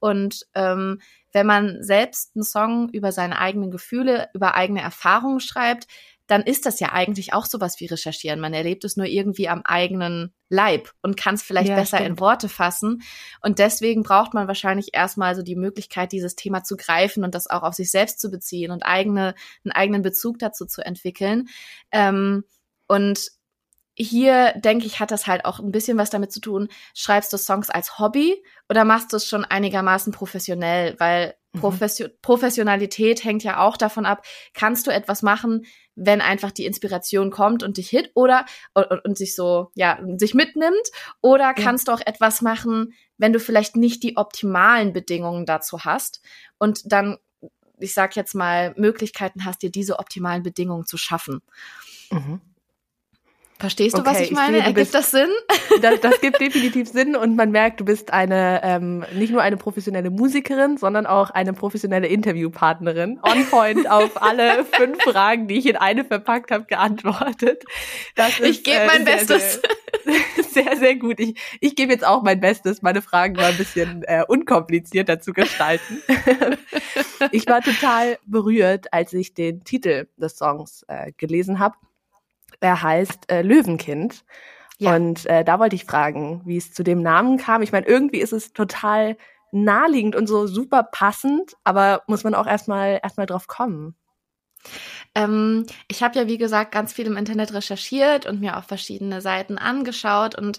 Und 0.00 0.46
ähm, 0.54 1.00
wenn 1.32 1.46
man 1.46 1.82
selbst 1.82 2.34
einen 2.34 2.42
Song 2.42 2.88
über 2.90 3.12
seine 3.12 3.38
eigenen 3.38 3.70
Gefühle, 3.70 4.28
über 4.34 4.54
eigene 4.54 4.80
Erfahrungen 4.80 5.40
schreibt, 5.40 5.86
dann 6.30 6.42
ist 6.42 6.64
das 6.64 6.78
ja 6.78 6.92
eigentlich 6.92 7.32
auch 7.32 7.44
sowas 7.44 7.80
wie 7.80 7.86
recherchieren. 7.86 8.38
Man 8.38 8.54
erlebt 8.54 8.84
es 8.84 8.96
nur 8.96 9.06
irgendwie 9.06 9.48
am 9.48 9.62
eigenen 9.62 10.32
Leib 10.48 10.92
und 11.02 11.16
kann 11.16 11.34
es 11.34 11.42
vielleicht 11.42 11.70
ja, 11.70 11.74
besser 11.74 11.96
stimmt. 11.96 12.10
in 12.10 12.20
Worte 12.20 12.48
fassen. 12.48 13.02
Und 13.42 13.58
deswegen 13.58 14.04
braucht 14.04 14.32
man 14.32 14.46
wahrscheinlich 14.46 14.90
erstmal 14.92 15.34
so 15.34 15.42
die 15.42 15.56
Möglichkeit, 15.56 16.12
dieses 16.12 16.36
Thema 16.36 16.62
zu 16.62 16.76
greifen 16.76 17.24
und 17.24 17.34
das 17.34 17.50
auch 17.50 17.64
auf 17.64 17.74
sich 17.74 17.90
selbst 17.90 18.20
zu 18.20 18.30
beziehen 18.30 18.70
und 18.70 18.84
eigene, 18.84 19.34
einen 19.64 19.72
eigenen 19.72 20.02
Bezug 20.02 20.38
dazu 20.38 20.66
zu 20.66 20.82
entwickeln. 20.82 21.48
Ähm, 21.90 22.44
und 22.86 23.32
hier 24.02 24.54
denke 24.56 24.86
ich, 24.86 25.00
hat 25.00 25.10
das 25.10 25.26
halt 25.26 25.44
auch 25.44 25.60
ein 25.60 25.72
bisschen 25.72 25.98
was 25.98 26.10
damit 26.10 26.32
zu 26.32 26.40
tun, 26.40 26.68
schreibst 26.94 27.32
du 27.32 27.36
Songs 27.36 27.70
als 27.70 27.98
Hobby 27.98 28.42
oder 28.68 28.84
machst 28.84 29.12
du 29.12 29.16
es 29.16 29.26
schon 29.26 29.44
einigermaßen 29.44 30.12
professionell? 30.12 30.96
Weil 30.98 31.34
mhm. 31.52 31.60
Profession 31.60 32.10
Professionalität 32.22 33.24
hängt 33.24 33.42
ja 33.42 33.60
auch 33.60 33.76
davon 33.76 34.06
ab, 34.06 34.24
kannst 34.54 34.86
du 34.86 34.90
etwas 34.90 35.22
machen, 35.22 35.66
wenn 35.96 36.22
einfach 36.22 36.50
die 36.50 36.64
Inspiration 36.64 37.30
kommt 37.30 37.62
und 37.62 37.76
dich 37.76 37.90
hit 37.90 38.10
oder 38.14 38.46
und, 38.72 38.86
und 39.04 39.18
sich 39.18 39.34
so, 39.34 39.70
ja, 39.74 39.98
sich 40.16 40.34
mitnimmt 40.34 40.74
oder 41.20 41.52
kannst 41.52 41.86
ja. 41.86 41.94
du 41.94 42.00
auch 42.00 42.06
etwas 42.06 42.40
machen, 42.40 42.94
wenn 43.18 43.32
du 43.34 43.40
vielleicht 43.40 43.76
nicht 43.76 44.02
die 44.02 44.16
optimalen 44.16 44.94
Bedingungen 44.94 45.44
dazu 45.44 45.84
hast 45.84 46.22
und 46.58 46.90
dann, 46.90 47.18
ich 47.78 47.92
sag 47.92 48.16
jetzt 48.16 48.34
mal, 48.34 48.72
Möglichkeiten 48.76 49.44
hast, 49.44 49.62
dir 49.62 49.70
diese 49.70 49.98
optimalen 49.98 50.42
Bedingungen 50.42 50.86
zu 50.86 50.96
schaffen. 50.96 51.42
Mhm. 52.10 52.40
Verstehst 53.60 53.94
du, 53.94 54.00
okay, 54.00 54.10
was 54.10 54.20
ich 54.22 54.30
meine? 54.30 54.56
Ich 54.56 54.64
sehe, 54.64 54.72
Ergibt 54.74 54.94
das 54.94 55.10
Sinn? 55.10 55.28
Das, 55.82 56.00
das 56.00 56.20
gibt 56.20 56.40
definitiv 56.40 56.88
Sinn 56.88 57.14
und 57.14 57.36
man 57.36 57.52
merkt, 57.52 57.80
du 57.80 57.84
bist 57.84 58.12
eine 58.12 58.60
ähm, 58.64 59.04
nicht 59.14 59.32
nur 59.32 59.40
eine 59.40 59.56
professionelle 59.56 60.10
Musikerin, 60.10 60.76
sondern 60.76 61.06
auch 61.06 61.30
eine 61.30 61.52
professionelle 61.52 62.08
Interviewpartnerin. 62.08 63.20
On 63.22 63.46
point 63.46 63.88
auf 63.88 64.20
alle 64.20 64.64
fünf 64.72 65.00
Fragen, 65.02 65.46
die 65.46 65.58
ich 65.58 65.66
in 65.66 65.76
eine 65.76 66.04
verpackt 66.04 66.50
habe, 66.50 66.64
geantwortet. 66.64 67.64
Das 68.16 68.40
ist, 68.40 68.48
ich 68.48 68.64
gebe 68.64 68.84
mein 68.86 69.02
äh, 69.02 69.04
Bestes. 69.04 69.62
Sehr, 70.04 70.44
sehr, 70.64 70.76
sehr, 70.76 70.96
gut. 70.96 71.20
Ich, 71.20 71.34
ich 71.60 71.76
gebe 71.76 71.92
jetzt 71.92 72.04
auch 72.04 72.22
mein 72.22 72.40
Bestes, 72.40 72.82
meine 72.82 73.00
Fragen 73.00 73.34
mal 73.36 73.52
ein 73.52 73.56
bisschen 73.56 74.02
äh, 74.06 74.24
unkomplizierter 74.26 75.20
zu 75.20 75.32
gestalten. 75.32 76.02
ich 77.30 77.46
war 77.46 77.60
total 77.62 78.18
berührt, 78.26 78.92
als 78.92 79.12
ich 79.12 79.34
den 79.34 79.62
Titel 79.64 80.08
des 80.16 80.36
Songs 80.36 80.84
äh, 80.88 81.12
gelesen 81.16 81.58
habe 81.58 81.76
Er 82.60 82.82
heißt 82.82 83.30
äh, 83.30 83.42
Löwenkind. 83.42 84.24
Ja. 84.78 84.96
Und 84.96 85.26
äh, 85.26 85.44
da 85.44 85.58
wollte 85.58 85.76
ich 85.76 85.84
fragen, 85.84 86.42
wie 86.46 86.56
es 86.56 86.72
zu 86.72 86.82
dem 86.82 87.02
Namen 87.02 87.36
kam. 87.36 87.62
Ich 87.62 87.72
meine, 87.72 87.86
irgendwie 87.86 88.20
ist 88.20 88.32
es 88.32 88.52
total 88.52 89.16
naheliegend 89.52 90.16
und 90.16 90.26
so 90.26 90.46
super 90.46 90.82
passend, 90.84 91.54
aber 91.64 92.02
muss 92.06 92.24
man 92.24 92.34
auch 92.34 92.46
erstmal 92.46 93.00
erstmal 93.02 93.26
drauf 93.26 93.46
kommen. 93.46 93.94
Ähm, 95.14 95.66
ich 95.88 96.02
habe 96.02 96.18
ja, 96.18 96.28
wie 96.28 96.38
gesagt, 96.38 96.72
ganz 96.72 96.92
viel 96.92 97.06
im 97.06 97.16
Internet 97.16 97.52
recherchiert 97.52 98.26
und 98.26 98.40
mir 98.40 98.56
auch 98.56 98.64
verschiedene 98.64 99.20
Seiten 99.20 99.58
angeschaut. 99.58 100.36
Und 100.36 100.58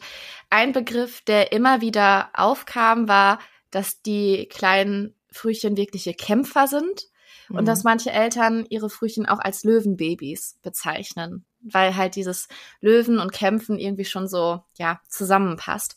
ein 0.50 0.74
Begriff, 0.74 1.22
der 1.22 1.52
immer 1.52 1.82
wieder 1.82 2.30
aufkam, 2.34 3.08
war, 3.08 3.40
dass 3.70 4.02
die 4.02 4.48
kleinen 4.50 5.16
Frühchen 5.32 5.78
wirkliche 5.78 6.14
Kämpfer 6.14 6.68
sind 6.68 7.08
mhm. 7.50 7.58
und 7.58 7.66
dass 7.68 7.84
manche 7.84 8.12
Eltern 8.12 8.66
ihre 8.70 8.90
Frühchen 8.90 9.26
auch 9.26 9.40
als 9.40 9.64
Löwenbabys 9.64 10.60
bezeichnen, 10.62 11.46
weil 11.62 11.96
halt 11.96 12.16
dieses 12.16 12.48
Löwen 12.80 13.20
und 13.20 13.32
Kämpfen 13.32 13.78
irgendwie 13.78 14.06
schon 14.06 14.28
so, 14.28 14.64
ja, 14.78 15.02
zusammenpasst. 15.08 15.96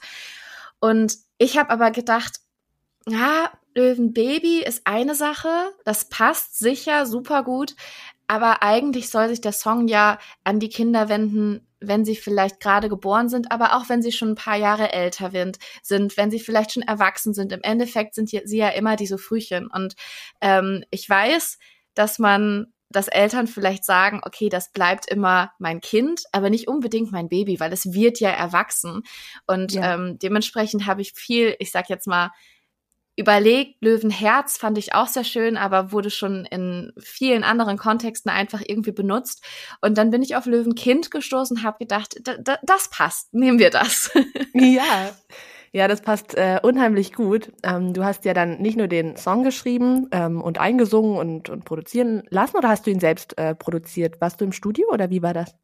Und 0.81 1.17
ich 1.39 1.59
habe 1.59 1.71
aber 1.71 1.91
gedacht, 1.91 2.41
ja, 3.07 3.51
Löwenbaby 3.75 4.63
ist 4.63 4.87
eine 4.87 5.15
Sache, 5.15 5.49
das 5.85 6.09
passt 6.09 6.59
sicher 6.59 7.07
super 7.07 7.43
gut, 7.43 7.75
aber 8.27 8.63
eigentlich 8.63 9.11
soll 9.11 9.29
sich 9.29 9.41
der 9.41 9.53
Song 9.53 9.89
ja 9.89 10.19
an 10.45 10.61
die 10.61 10.69
Kinder 10.69 11.09
wenden, 11.09 11.67
wenn 11.81 12.05
sie 12.05 12.17
vielleicht 12.17 12.61
gerade 12.61 12.89
geboren 12.89 13.29
sind, 13.29 13.53
aber 13.53 13.77
auch 13.77 13.89
wenn 13.89 14.01
sie 14.01 14.13
schon 14.13 14.31
ein 14.31 14.37
paar 14.37 14.57
Jahre 14.57 14.93
älter 14.93 15.31
sind, 15.83 16.17
wenn 16.17 16.31
sie 16.31 16.41
vielleicht 16.41 16.73
schon 16.73 16.83
erwachsen 16.83 17.35
sind. 17.35 17.53
Im 17.53 17.63
Endeffekt 17.63 18.15
sind 18.15 18.31
sie 18.31 18.57
ja 18.57 18.69
immer 18.71 18.97
diese 18.97 19.19
Frühchen. 19.19 19.67
Und 19.67 19.95
ähm, 20.41 20.85
ich 20.91 21.09
weiß, 21.09 21.59
dass 21.95 22.19
man 22.19 22.73
dass 22.95 23.09
Eltern 23.09 23.47
vielleicht 23.47 23.85
sagen, 23.85 24.21
okay, 24.25 24.49
das 24.49 24.73
bleibt 24.73 25.09
immer 25.11 25.53
mein 25.59 25.81
Kind, 25.81 26.23
aber 26.33 26.51
nicht 26.51 26.69
unbedingt 26.69 27.13
mein 27.13 27.29
Baby, 27.29 27.61
weil 27.61 27.73
es 27.73 27.93
wird 27.93 28.21
ja 28.21 28.31
erwachsen. 28.31 29.03
Und 29.47 29.73
ja. 29.73 29.95
ähm, 29.95 30.19
dementsprechend 30.23 30.87
habe 30.87 31.03
ich 31.03 31.13
viel, 31.13 31.57
ich 31.59 31.71
sag 31.71 31.89
jetzt 31.89 32.07
mal, 32.07 32.31
überlegt. 33.17 33.77
Löwenherz 33.81 34.57
fand 34.57 34.77
ich 34.79 34.95
auch 34.95 35.07
sehr 35.07 35.25
schön, 35.25 35.57
aber 35.57 35.93
wurde 35.93 36.11
schon 36.11 36.45
in 36.47 36.93
vielen 36.99 37.45
anderen 37.45 37.79
Kontexten 37.79 38.31
einfach 38.31 38.61
irgendwie 38.67 38.93
benutzt. 38.93 39.45
Und 39.81 39.99
dann 39.99 40.11
bin 40.11 40.23
ich 40.23 40.37
auf 40.37 40.47
Löwenkind 40.47 41.11
gestoßen, 41.11 41.63
habe 41.63 41.79
gedacht, 41.79 42.17
das 42.23 42.91
passt, 42.91 43.33
nehmen 43.33 43.59
wir 43.59 43.71
das. 43.71 44.11
ja. 44.53 45.11
Ja, 45.75 45.89
das 45.89 46.03
passt 46.03 46.37
äh, 46.37 46.61
unheimlich 46.63 47.15
gut. 47.15 47.51
Ähm, 47.65 47.95
du 47.95 48.05
hast 48.05 48.25
ja 48.25 48.33
dann 48.33 48.59
nicht 48.59 48.77
nur 48.77 48.87
den 48.87 49.17
Song 49.17 49.43
geschrieben 49.43 50.07
ähm, 50.13 50.41
und 50.41 50.61
eingesungen 50.61 51.19
und, 51.19 51.51
und 51.51 51.65
produzieren 51.65 52.23
lassen, 52.31 52.57
oder 52.57 52.69
hast 52.69 52.87
du 52.87 52.93
ihn 52.93 53.01
selbst 53.01 53.37
äh, 53.39 53.57
produziert? 53.57 54.21
Warst 54.21 54.41
du 54.41 54.45
im 54.45 54.53
Studio 54.53 54.87
oder 54.93 55.11
wie 55.11 55.21
war 55.21 55.35
das? 55.35 55.57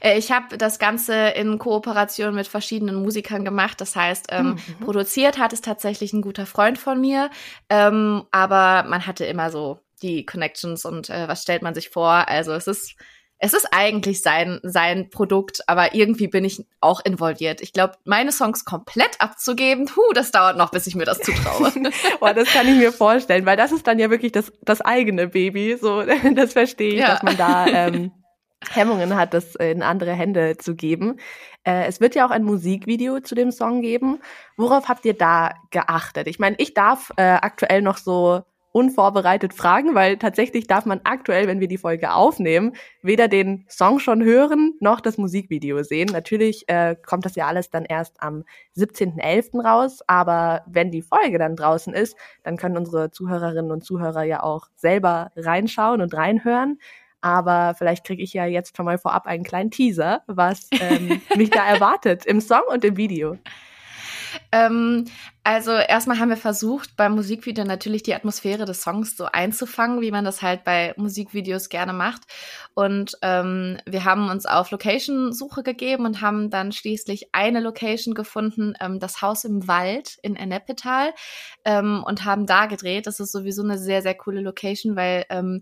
Äh, 0.00 0.18
ich 0.18 0.30
habe 0.30 0.56
das 0.56 0.78
Ganze 0.78 1.30
in 1.30 1.58
Kooperation 1.58 2.32
mit 2.32 2.46
verschiedenen 2.46 2.94
Musikern 2.94 3.44
gemacht. 3.44 3.80
Das 3.80 3.96
heißt, 3.96 4.26
ähm, 4.30 4.50
mhm. 4.50 4.84
produziert 4.84 5.36
hat 5.36 5.52
es 5.52 5.62
tatsächlich 5.62 6.12
ein 6.12 6.22
guter 6.22 6.46
Freund 6.46 6.78
von 6.78 7.00
mir, 7.00 7.28
ähm, 7.68 8.22
aber 8.30 8.88
man 8.88 9.04
hatte 9.04 9.24
immer 9.24 9.50
so 9.50 9.80
die 10.00 10.24
Connections 10.24 10.84
und 10.84 11.10
äh, 11.10 11.26
was 11.26 11.42
stellt 11.42 11.62
man 11.62 11.74
sich 11.74 11.90
vor. 11.90 12.28
Also 12.28 12.52
es 12.52 12.68
ist 12.68 12.94
es 13.44 13.52
ist 13.52 13.68
eigentlich 13.72 14.22
sein, 14.22 14.58
sein 14.62 15.10
Produkt, 15.10 15.68
aber 15.68 15.94
irgendwie 15.94 16.28
bin 16.28 16.46
ich 16.46 16.64
auch 16.80 17.04
involviert. 17.04 17.60
Ich 17.60 17.74
glaube, 17.74 17.92
meine 18.04 18.32
Songs 18.32 18.64
komplett 18.64 19.20
abzugeben, 19.20 19.86
hu, 19.94 20.00
das 20.14 20.30
dauert 20.30 20.56
noch, 20.56 20.70
bis 20.70 20.86
ich 20.86 20.94
mir 20.94 21.04
das 21.04 21.18
zutraue. 21.18 21.70
Boah, 22.20 22.32
das 22.32 22.48
kann 22.48 22.66
ich 22.66 22.76
mir 22.76 22.90
vorstellen, 22.90 23.44
weil 23.44 23.58
das 23.58 23.70
ist 23.70 23.86
dann 23.86 23.98
ja 23.98 24.08
wirklich 24.08 24.32
das, 24.32 24.50
das 24.62 24.80
eigene 24.80 25.28
Baby. 25.28 25.76
So, 25.78 26.02
das 26.34 26.54
verstehe 26.54 26.94
ich, 26.94 27.00
ja. 27.00 27.08
dass 27.08 27.22
man 27.22 27.36
da 27.36 27.66
ähm, 27.66 28.12
Hemmungen 28.70 29.14
hat, 29.14 29.34
das 29.34 29.56
in 29.56 29.82
andere 29.82 30.12
Hände 30.12 30.56
zu 30.56 30.74
geben. 30.74 31.18
Äh, 31.64 31.84
es 31.84 32.00
wird 32.00 32.14
ja 32.14 32.26
auch 32.26 32.30
ein 32.30 32.44
Musikvideo 32.44 33.20
zu 33.20 33.34
dem 33.34 33.52
Song 33.52 33.82
geben. 33.82 34.22
Worauf 34.56 34.88
habt 34.88 35.04
ihr 35.04 35.14
da 35.14 35.52
geachtet? 35.70 36.28
Ich 36.28 36.38
meine, 36.38 36.56
ich 36.58 36.72
darf 36.72 37.12
äh, 37.16 37.22
aktuell 37.22 37.82
noch 37.82 37.98
so 37.98 38.42
unvorbereitet 38.74 39.54
fragen, 39.54 39.94
weil 39.94 40.16
tatsächlich 40.16 40.66
darf 40.66 40.84
man 40.84 41.00
aktuell, 41.04 41.46
wenn 41.46 41.60
wir 41.60 41.68
die 41.68 41.78
Folge 41.78 42.12
aufnehmen, 42.12 42.72
weder 43.02 43.28
den 43.28 43.64
Song 43.68 44.00
schon 44.00 44.24
hören 44.24 44.74
noch 44.80 45.00
das 45.00 45.16
Musikvideo 45.16 45.84
sehen. 45.84 46.08
Natürlich 46.12 46.68
äh, 46.68 46.96
kommt 47.06 47.24
das 47.24 47.36
ja 47.36 47.46
alles 47.46 47.70
dann 47.70 47.84
erst 47.84 48.20
am 48.20 48.42
17.11. 48.76 49.64
raus, 49.64 50.00
aber 50.08 50.64
wenn 50.66 50.90
die 50.90 51.02
Folge 51.02 51.38
dann 51.38 51.54
draußen 51.54 51.94
ist, 51.94 52.16
dann 52.42 52.56
können 52.56 52.76
unsere 52.76 53.12
Zuhörerinnen 53.12 53.70
und 53.70 53.84
Zuhörer 53.84 54.24
ja 54.24 54.42
auch 54.42 54.66
selber 54.74 55.30
reinschauen 55.36 56.00
und 56.00 56.12
reinhören. 56.12 56.80
Aber 57.20 57.76
vielleicht 57.78 58.04
kriege 58.04 58.24
ich 58.24 58.32
ja 58.32 58.44
jetzt 58.44 58.76
schon 58.76 58.86
mal 58.86 58.98
vorab 58.98 59.28
einen 59.28 59.44
kleinen 59.44 59.70
Teaser, 59.70 60.22
was 60.26 60.68
ähm, 60.72 61.22
mich 61.36 61.50
da 61.50 61.64
erwartet 61.64 62.26
im 62.26 62.40
Song 62.40 62.62
und 62.72 62.84
im 62.84 62.96
Video. 62.96 63.38
Ähm, 64.50 65.04
also 65.44 65.72
erstmal 65.72 66.18
haben 66.18 66.30
wir 66.30 66.38
versucht, 66.38 66.96
beim 66.96 67.14
Musikvideo 67.14 67.64
natürlich 67.64 68.02
die 68.02 68.14
Atmosphäre 68.14 68.64
des 68.64 68.80
Songs 68.80 69.14
so 69.14 69.26
einzufangen, 69.26 70.00
wie 70.00 70.10
man 70.10 70.24
das 70.24 70.40
halt 70.40 70.64
bei 70.64 70.94
Musikvideos 70.96 71.68
gerne 71.68 71.92
macht. 71.92 72.22
Und 72.72 73.18
ähm, 73.20 73.76
wir 73.84 74.04
haben 74.06 74.30
uns 74.30 74.46
auf 74.46 74.70
Location-Suche 74.70 75.62
gegeben 75.62 76.06
und 76.06 76.22
haben 76.22 76.48
dann 76.48 76.72
schließlich 76.72 77.28
eine 77.32 77.60
Location 77.60 78.14
gefunden, 78.14 78.72
ähm, 78.80 78.98
das 78.98 79.20
Haus 79.20 79.44
im 79.44 79.68
Wald 79.68 80.18
in 80.22 80.34
Ennepetal, 80.34 81.12
ähm, 81.66 82.02
und 82.06 82.24
haben 82.24 82.46
da 82.46 82.64
gedreht. 82.64 83.06
Das 83.06 83.20
ist 83.20 83.30
sowieso 83.30 83.62
eine 83.62 83.78
sehr, 83.78 84.00
sehr 84.00 84.14
coole 84.14 84.40
Location, 84.40 84.96
weil 84.96 85.26
ähm, 85.28 85.60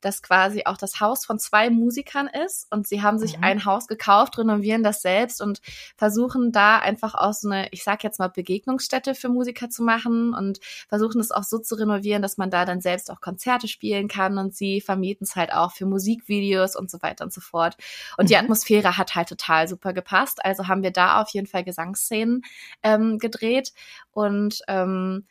das 0.00 0.22
quasi 0.22 0.62
auch 0.66 0.76
das 0.76 1.00
Haus 1.00 1.24
von 1.24 1.38
zwei 1.38 1.70
Musikern 1.70 2.28
ist 2.46 2.66
und 2.70 2.86
sie 2.86 3.02
haben 3.02 3.18
sich 3.18 3.38
mhm. 3.38 3.44
ein 3.44 3.64
Haus 3.64 3.88
gekauft, 3.88 4.38
renovieren 4.38 4.82
das 4.82 5.02
selbst 5.02 5.40
und 5.40 5.60
versuchen 5.96 6.52
da 6.52 6.78
einfach 6.78 7.14
auch 7.14 7.32
so 7.32 7.48
eine, 7.48 7.68
ich 7.72 7.82
sag 7.82 8.04
jetzt 8.04 8.18
mal, 8.18 8.28
Begegnungsstätte 8.28 9.14
für 9.24 9.30
Musiker 9.30 9.70
zu 9.70 9.82
machen 9.82 10.34
und 10.34 10.60
versuchen 10.88 11.18
es 11.18 11.30
auch 11.30 11.44
so 11.44 11.58
zu 11.58 11.76
renovieren, 11.76 12.20
dass 12.20 12.36
man 12.36 12.50
da 12.50 12.66
dann 12.66 12.82
selbst 12.82 13.10
auch 13.10 13.22
Konzerte 13.22 13.68
spielen 13.68 14.06
kann 14.06 14.36
und 14.36 14.54
sie 14.54 14.82
vermieten 14.82 15.24
es 15.24 15.34
halt 15.34 15.50
auch 15.52 15.72
für 15.72 15.86
Musikvideos 15.86 16.76
und 16.76 16.90
so 16.90 17.00
weiter 17.00 17.24
und 17.24 17.32
so 17.32 17.40
fort. 17.40 17.76
Und 18.18 18.24
mhm. 18.24 18.28
die 18.28 18.36
Atmosphäre 18.36 18.98
hat 18.98 19.14
halt 19.14 19.28
total 19.30 19.66
super 19.66 19.94
gepasst. 19.94 20.44
Also 20.44 20.68
haben 20.68 20.82
wir 20.82 20.90
da 20.90 21.22
auf 21.22 21.30
jeden 21.30 21.46
Fall 21.46 21.64
Gesangsszenen 21.64 22.42
ähm, 22.82 23.18
gedreht 23.18 23.72
und 24.12 24.60
ähm, 24.68 25.24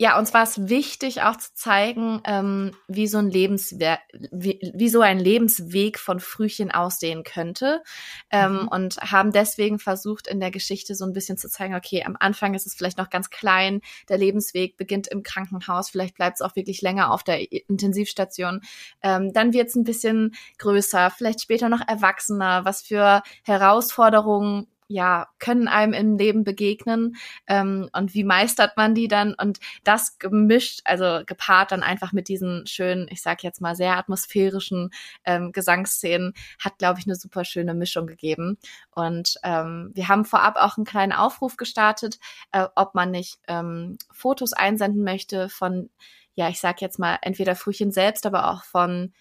ja, 0.00 0.18
uns 0.18 0.32
war 0.32 0.44
es 0.44 0.70
wichtig, 0.70 1.20
auch 1.20 1.36
zu 1.36 1.52
zeigen, 1.52 2.22
ähm, 2.24 2.74
wie 2.88 3.06
so 3.06 3.18
ein 3.18 3.28
Lebensweg, 3.28 3.98
wie, 4.32 4.58
wie, 4.74 4.88
so 4.88 5.02
ein 5.02 5.18
Lebensweg 5.18 5.98
von 5.98 6.20
Frühchen 6.20 6.70
aussehen 6.70 7.22
könnte. 7.22 7.82
Ähm, 8.30 8.62
mhm. 8.62 8.68
Und 8.68 8.96
haben 8.96 9.30
deswegen 9.30 9.78
versucht, 9.78 10.26
in 10.26 10.40
der 10.40 10.50
Geschichte 10.50 10.94
so 10.94 11.04
ein 11.04 11.12
bisschen 11.12 11.36
zu 11.36 11.50
zeigen, 11.50 11.74
okay, 11.74 12.02
am 12.02 12.16
Anfang 12.18 12.54
ist 12.54 12.66
es 12.66 12.72
vielleicht 12.72 12.96
noch 12.96 13.10
ganz 13.10 13.28
klein, 13.28 13.82
der 14.08 14.16
Lebensweg 14.16 14.78
beginnt 14.78 15.06
im 15.06 15.22
Krankenhaus, 15.22 15.90
vielleicht 15.90 16.14
bleibt 16.14 16.36
es 16.36 16.40
auch 16.40 16.56
wirklich 16.56 16.80
länger 16.80 17.12
auf 17.12 17.22
der 17.22 17.52
Intensivstation. 17.68 18.62
Ähm, 19.02 19.34
dann 19.34 19.52
wird 19.52 19.68
es 19.68 19.74
ein 19.74 19.84
bisschen 19.84 20.34
größer, 20.56 21.10
vielleicht 21.10 21.42
später 21.42 21.68
noch 21.68 21.86
erwachsener, 21.86 22.64
was 22.64 22.80
für 22.80 23.22
Herausforderungen 23.44 24.66
ja, 24.90 25.28
können 25.38 25.68
einem 25.68 25.92
im 25.92 26.18
Leben 26.18 26.42
begegnen 26.42 27.14
ähm, 27.46 27.88
und 27.92 28.12
wie 28.12 28.24
meistert 28.24 28.76
man 28.76 28.92
die 28.92 29.06
dann? 29.06 29.34
Und 29.34 29.60
das 29.84 30.18
gemischt, 30.18 30.80
also 30.84 31.20
gepaart 31.24 31.70
dann 31.70 31.84
einfach 31.84 32.12
mit 32.12 32.26
diesen 32.26 32.66
schönen, 32.66 33.06
ich 33.08 33.22
sag 33.22 33.44
jetzt 33.44 33.60
mal 33.60 33.76
sehr 33.76 33.96
atmosphärischen 33.96 34.90
ähm, 35.24 35.52
Gesangsszenen, 35.52 36.34
hat, 36.58 36.78
glaube 36.78 36.98
ich, 36.98 37.06
eine 37.06 37.14
super 37.14 37.44
schöne 37.44 37.72
Mischung 37.72 38.08
gegeben. 38.08 38.58
Und 38.90 39.36
ähm, 39.44 39.92
wir 39.94 40.08
haben 40.08 40.24
vorab 40.24 40.56
auch 40.56 40.76
einen 40.76 40.86
kleinen 40.86 41.12
Aufruf 41.12 41.56
gestartet, 41.56 42.18
äh, 42.50 42.66
ob 42.74 42.96
man 42.96 43.12
nicht 43.12 43.38
ähm, 43.46 43.96
Fotos 44.10 44.52
einsenden 44.52 45.04
möchte 45.04 45.48
von, 45.48 45.88
ja, 46.34 46.48
ich 46.48 46.58
sag 46.58 46.80
jetzt 46.80 46.98
mal 46.98 47.16
entweder 47.22 47.54
Frühchen 47.54 47.92
selbst, 47.92 48.26
aber 48.26 48.50
auch 48.50 48.64
von 48.64 49.12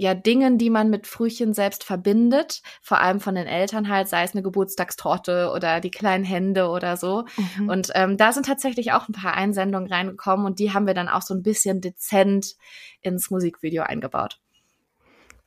ja 0.00 0.14
Dingen, 0.14 0.56
die 0.56 0.70
man 0.70 0.88
mit 0.88 1.06
Frühchen 1.06 1.52
selbst 1.52 1.84
verbindet, 1.84 2.62
vor 2.80 3.00
allem 3.00 3.20
von 3.20 3.34
den 3.34 3.46
Eltern 3.46 3.88
halt, 3.88 4.08
sei 4.08 4.22
es 4.22 4.32
eine 4.32 4.42
Geburtstagstorte 4.42 5.52
oder 5.54 5.80
die 5.80 5.90
kleinen 5.90 6.24
Hände 6.24 6.68
oder 6.68 6.96
so. 6.96 7.24
Mhm. 7.58 7.68
Und 7.68 7.90
ähm, 7.94 8.16
da 8.16 8.32
sind 8.32 8.46
tatsächlich 8.46 8.92
auch 8.92 9.08
ein 9.08 9.12
paar 9.12 9.34
Einsendungen 9.34 9.92
reingekommen 9.92 10.46
und 10.46 10.58
die 10.58 10.72
haben 10.72 10.86
wir 10.86 10.94
dann 10.94 11.08
auch 11.08 11.20
so 11.20 11.34
ein 11.34 11.42
bisschen 11.42 11.82
dezent 11.82 12.56
ins 13.02 13.30
Musikvideo 13.30 13.82
eingebaut. 13.82 14.40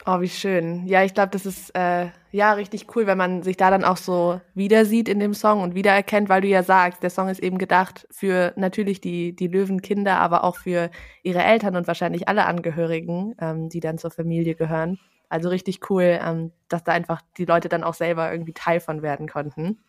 Oh, 0.06 0.20
wie 0.20 0.28
schön. 0.28 0.86
Ja, 0.86 1.04
ich 1.06 1.14
glaube, 1.14 1.30
das 1.30 1.46
ist 1.46 1.70
äh, 1.76 2.08
ja 2.32 2.52
richtig 2.54 2.94
cool, 2.94 3.08
wenn 3.08 3.18
man 3.18 3.42
sich 3.42 3.56
da 3.56 3.72
dann 3.72 3.86
auch 3.86 3.96
so 3.96 4.42
wieder 4.54 4.84
sieht 4.84 5.08
in 5.08 5.20
dem 5.20 5.34
Song 5.34 5.62
und 5.62 5.76
wiedererkennt, 5.76 6.28
weil 6.28 6.42
du 6.42 6.48
ja 6.50 6.62
sagst, 6.62 7.04
der 7.04 7.10
Song 7.10 7.30
ist 7.30 7.42
eben 7.42 7.58
gedacht 7.58 8.06
für 8.12 8.52
natürlich 8.58 9.00
die, 9.00 9.34
die 9.34 9.48
Löwenkinder, 9.48 10.18
aber 10.20 10.44
auch 10.44 10.58
für 10.58 10.92
ihre 11.24 11.42
Eltern 11.42 11.78
und 11.78 11.88
wahrscheinlich 11.88 12.28
alle 12.28 12.46
Angehörigen, 12.46 13.34
ähm, 13.40 13.70
die 13.70 13.80
dann 13.80 13.98
zur 13.98 14.12
Familie 14.12 14.56
gehören. 14.56 15.00
Also 15.30 15.48
richtig 15.48 15.90
cool, 15.90 16.20
ähm, 16.22 16.52
dass 16.68 16.84
da 16.84 16.92
einfach 16.92 17.22
die 17.38 17.46
Leute 17.46 17.70
dann 17.70 17.86
auch 17.86 17.94
selber 17.94 18.30
irgendwie 18.30 18.54
Teil 18.54 18.82
von 18.82 19.04
werden 19.04 19.30
konnten. 19.30 19.80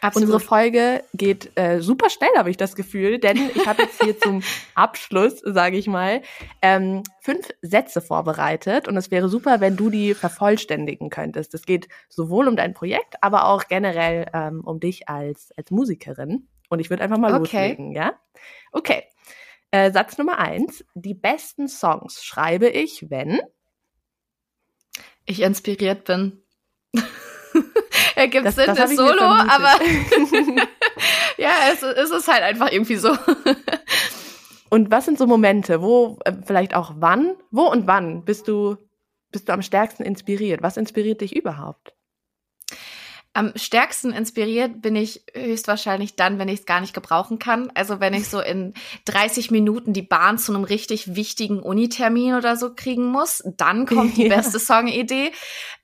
Absolut. 0.00 0.26
Unsere 0.26 0.40
Folge 0.40 1.02
geht 1.14 1.50
äh, 1.56 1.80
super 1.80 2.08
schnell, 2.08 2.30
habe 2.36 2.50
ich 2.50 2.56
das 2.56 2.76
Gefühl, 2.76 3.18
denn 3.18 3.50
ich 3.54 3.66
habe 3.66 3.82
jetzt 3.82 4.02
hier 4.02 4.18
zum 4.18 4.42
Abschluss, 4.74 5.40
sage 5.44 5.76
ich 5.76 5.88
mal, 5.88 6.22
ähm, 6.62 7.02
fünf 7.20 7.48
Sätze 7.62 8.00
vorbereitet 8.00 8.86
und 8.86 8.96
es 8.96 9.10
wäre 9.10 9.28
super, 9.28 9.60
wenn 9.60 9.76
du 9.76 9.90
die 9.90 10.14
vervollständigen 10.14 11.10
könntest. 11.10 11.54
Es 11.54 11.64
geht 11.64 11.88
sowohl 12.08 12.46
um 12.48 12.56
dein 12.56 12.74
Projekt, 12.74 13.16
aber 13.22 13.46
auch 13.46 13.66
generell 13.66 14.26
ähm, 14.32 14.62
um 14.64 14.78
dich 14.78 15.08
als 15.08 15.52
als 15.56 15.70
Musikerin. 15.70 16.48
Und 16.68 16.80
ich 16.80 16.90
würde 16.90 17.02
einfach 17.02 17.18
mal 17.18 17.34
okay. 17.34 17.70
loslegen, 17.70 17.92
ja? 17.92 18.12
Okay. 18.72 19.02
Äh, 19.70 19.90
Satz 19.90 20.16
Nummer 20.16 20.38
eins: 20.38 20.84
Die 20.94 21.14
besten 21.14 21.68
Songs 21.68 22.24
schreibe 22.24 22.68
ich, 22.68 23.10
wenn 23.10 23.40
ich 25.24 25.42
inspiriert 25.42 26.04
bin. 26.04 26.42
Ergibt 28.18 28.46
das, 28.46 28.56
Sinn, 28.56 28.66
das, 28.66 28.78
das 28.78 28.96
Solo, 28.96 29.22
aber 29.22 29.78
ja, 31.36 31.52
es, 31.72 31.84
es 31.84 32.10
ist 32.10 32.26
halt 32.26 32.42
einfach 32.42 32.72
irgendwie 32.72 32.96
so. 32.96 33.16
und 34.70 34.90
was 34.90 35.04
sind 35.04 35.18
so 35.18 35.26
Momente, 35.28 35.80
wo 35.80 36.18
äh, 36.24 36.32
vielleicht 36.44 36.74
auch 36.74 36.94
wann, 36.96 37.36
wo 37.52 37.70
und 37.70 37.86
wann 37.86 38.24
bist 38.24 38.48
du 38.48 38.76
bist 39.30 39.48
du 39.48 39.52
am 39.52 39.62
stärksten 39.62 40.02
inspiriert? 40.02 40.62
Was 40.62 40.76
inspiriert 40.76 41.20
dich 41.20 41.36
überhaupt? 41.36 41.94
Am 43.34 43.52
stärksten 43.54 44.10
inspiriert 44.10 44.82
bin 44.82 44.96
ich 44.96 45.22
höchstwahrscheinlich 45.32 46.16
dann, 46.16 46.40
wenn 46.40 46.48
ich 46.48 46.60
es 46.60 46.66
gar 46.66 46.80
nicht 46.80 46.94
gebrauchen 46.94 47.38
kann. 47.38 47.70
Also 47.74 48.00
wenn 48.00 48.14
ich 48.14 48.28
so 48.28 48.40
in 48.40 48.74
30 49.04 49.52
Minuten 49.52 49.92
die 49.92 50.02
Bahn 50.02 50.38
zu 50.38 50.52
einem 50.52 50.64
richtig 50.64 51.14
wichtigen 51.14 51.60
Unitermin 51.60 52.34
oder 52.34 52.56
so 52.56 52.74
kriegen 52.74 53.04
muss, 53.04 53.44
dann 53.56 53.86
kommt 53.86 54.16
die 54.16 54.26
ja. 54.28 54.34
beste 54.34 54.58
Songidee. 54.58 55.30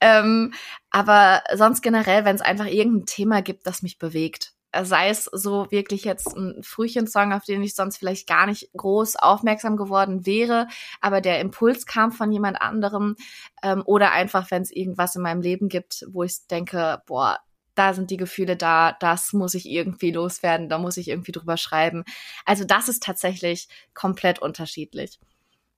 Ähm, 0.01 0.53
aber 0.95 1.43
sonst 1.53 1.83
generell, 1.83 2.25
wenn 2.25 2.37
es 2.37 2.41
einfach 2.41 2.67
irgendein 2.67 3.07
Thema 3.07 3.43
gibt, 3.43 3.67
das 3.67 3.83
mich 3.83 3.99
bewegt. 3.99 4.53
Sei 4.83 5.09
es 5.09 5.25
so 5.25 5.69
wirklich 5.73 6.05
jetzt 6.05 6.37
ein 6.37 6.63
Frühchensong, 6.63 7.33
auf 7.33 7.43
den 7.43 7.65
ich 7.65 7.75
sonst 7.75 7.97
vielleicht 7.97 8.29
gar 8.29 8.47
nicht 8.47 8.71
groß 8.77 9.17
aufmerksam 9.17 9.77
geworden 9.77 10.25
wäre, 10.25 10.69
aber 11.01 11.21
der 11.21 11.41
Impuls 11.41 11.87
kam 11.87 12.13
von 12.13 12.31
jemand 12.31 12.63
anderem. 12.63 13.17
Ähm, 13.65 13.83
oder 13.87 14.13
einfach, 14.13 14.53
wenn 14.53 14.63
es 14.63 14.71
irgendwas 14.71 15.17
in 15.17 15.23
meinem 15.23 15.41
Leben 15.43 15.69
gibt, 15.69 16.07
wo 16.13 16.23
ich 16.23 16.47
denke, 16.47 17.03
boah, 17.07 17.41
da 17.75 17.93
sind 17.93 18.13
die 18.13 18.17
Gefühle 18.17 18.57
da, 18.57 18.93
das 18.93 19.33
muss 19.33 19.55
ich 19.55 19.69
irgendwie 19.69 20.13
loswerden, 20.13 20.69
da 20.69 20.79
muss 20.79 20.97
ich 20.97 21.09
irgendwie 21.09 21.33
drüber 21.33 21.57
schreiben. 21.57 22.05
Also 22.45 22.63
das 22.63 22.89
ist 22.89 23.03
tatsächlich 23.03 23.67
komplett 23.95 24.39
unterschiedlich. 24.39 25.19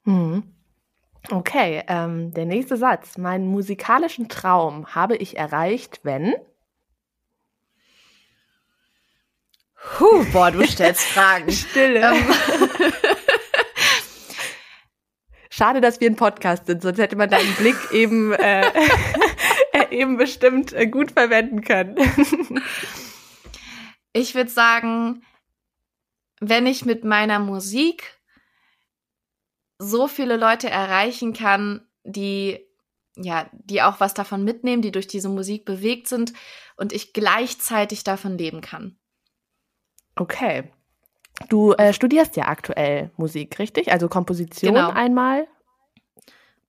Hm. 0.04 0.42
Okay, 1.30 1.82
ähm, 1.88 2.32
der 2.32 2.44
nächste 2.46 2.76
Satz. 2.76 3.18
Meinen 3.18 3.46
musikalischen 3.46 4.28
Traum 4.28 4.94
habe 4.94 5.16
ich 5.16 5.36
erreicht, 5.36 6.00
wenn. 6.02 6.34
Puh, 9.96 10.24
boah, 10.32 10.50
du 10.50 10.66
stellst 10.66 11.02
Fragen. 11.08 11.50
Stille. 11.50 12.00
Ähm. 12.00 12.24
Schade, 15.50 15.80
dass 15.80 16.00
wir 16.00 16.10
ein 16.10 16.16
Podcast 16.16 16.66
sind, 16.66 16.82
sonst 16.82 16.98
hätte 16.98 17.16
man 17.16 17.30
deinen 17.30 17.54
Blick 17.54 17.76
eben 17.90 18.32
äh, 18.34 18.70
eben 19.90 20.18
bestimmt 20.18 20.74
äh, 20.74 20.86
gut 20.86 21.12
verwenden 21.12 21.62
können. 21.62 21.96
ich 24.12 24.34
würde 24.34 24.50
sagen, 24.50 25.22
wenn 26.40 26.66
ich 26.66 26.84
mit 26.84 27.04
meiner 27.04 27.38
Musik 27.38 28.15
so 29.78 30.08
viele 30.08 30.36
Leute 30.36 30.70
erreichen 30.70 31.32
kann, 31.32 31.86
die 32.04 32.60
ja, 33.18 33.48
die 33.52 33.80
auch 33.80 33.98
was 33.98 34.12
davon 34.12 34.44
mitnehmen, 34.44 34.82
die 34.82 34.92
durch 34.92 35.06
diese 35.06 35.30
Musik 35.30 35.64
bewegt 35.64 36.06
sind 36.06 36.34
und 36.76 36.92
ich 36.92 37.14
gleichzeitig 37.14 38.04
davon 38.04 38.36
leben 38.36 38.60
kann. 38.60 38.96
Okay. 40.16 40.70
Du 41.48 41.72
äh, 41.72 41.92
studierst 41.92 42.36
ja 42.36 42.48
aktuell 42.48 43.10
Musik, 43.16 43.58
richtig? 43.58 43.90
Also 43.90 44.08
Komposition 44.08 44.74
genau. 44.74 44.90
einmal. 44.90 45.46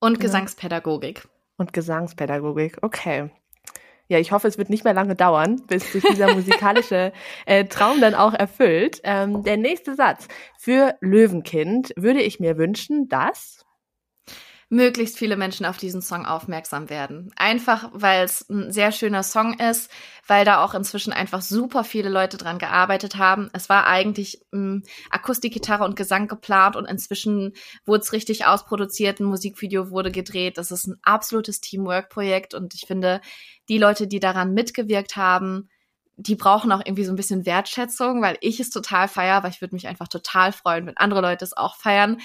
Und 0.00 0.14
genau. 0.14 0.22
Gesangspädagogik 0.22 1.28
und 1.58 1.72
Gesangspädagogik. 1.72 2.78
Okay. 2.82 3.30
Ja, 4.08 4.18
ich 4.18 4.32
hoffe, 4.32 4.48
es 4.48 4.56
wird 4.56 4.70
nicht 4.70 4.84
mehr 4.84 4.94
lange 4.94 5.14
dauern, 5.14 5.62
bis 5.66 5.92
sich 5.92 6.02
dieser 6.02 6.34
musikalische 6.34 7.12
äh, 7.44 7.66
Traum 7.66 8.00
dann 8.00 8.14
auch 8.14 8.32
erfüllt. 8.32 9.00
Ähm, 9.04 9.44
der 9.44 9.58
nächste 9.58 9.94
Satz. 9.94 10.28
Für 10.58 10.96
Löwenkind 11.00 11.92
würde 11.96 12.22
ich 12.22 12.40
mir 12.40 12.56
wünschen, 12.56 13.08
dass 13.08 13.67
möglichst 14.70 15.16
viele 15.16 15.36
Menschen 15.36 15.64
auf 15.64 15.78
diesen 15.78 16.02
Song 16.02 16.26
aufmerksam 16.26 16.90
werden. 16.90 17.30
Einfach, 17.36 17.88
weil 17.92 18.24
es 18.24 18.48
ein 18.50 18.70
sehr 18.70 18.92
schöner 18.92 19.22
Song 19.22 19.58
ist, 19.58 19.90
weil 20.26 20.44
da 20.44 20.62
auch 20.62 20.74
inzwischen 20.74 21.12
einfach 21.12 21.40
super 21.40 21.84
viele 21.84 22.10
Leute 22.10 22.36
dran 22.36 22.58
gearbeitet 22.58 23.16
haben. 23.16 23.48
Es 23.54 23.70
war 23.70 23.86
eigentlich 23.86 24.42
ähm, 24.52 24.82
Akustikgitarre 25.10 25.84
und 25.84 25.96
Gesang 25.96 26.28
geplant 26.28 26.76
und 26.76 26.84
inzwischen 26.84 27.54
wurde 27.86 28.02
es 28.02 28.12
richtig 28.12 28.44
ausproduziert, 28.44 29.20
ein 29.20 29.24
Musikvideo 29.24 29.90
wurde 29.90 30.12
gedreht. 30.12 30.58
Das 30.58 30.70
ist 30.70 30.86
ein 30.86 30.98
absolutes 31.02 31.62
Teamwork-Projekt 31.62 32.52
und 32.52 32.74
ich 32.74 32.82
finde, 32.86 33.22
die 33.70 33.78
Leute, 33.78 34.06
die 34.06 34.20
daran 34.20 34.52
mitgewirkt 34.52 35.16
haben, 35.16 35.70
die 36.16 36.34
brauchen 36.34 36.72
auch 36.72 36.82
irgendwie 36.84 37.04
so 37.04 37.12
ein 37.12 37.16
bisschen 37.16 37.46
Wertschätzung, 37.46 38.20
weil 38.20 38.36
ich 38.40 38.60
es 38.60 38.70
total 38.70 39.08
feier, 39.08 39.42
weil 39.42 39.50
ich 39.50 39.60
würde 39.60 39.76
mich 39.76 39.86
einfach 39.86 40.08
total 40.08 40.52
freuen, 40.52 40.86
wenn 40.86 40.96
andere 40.96 41.20
Leute 41.22 41.44
es 41.44 41.56
auch 41.56 41.76
feiern 41.76 42.18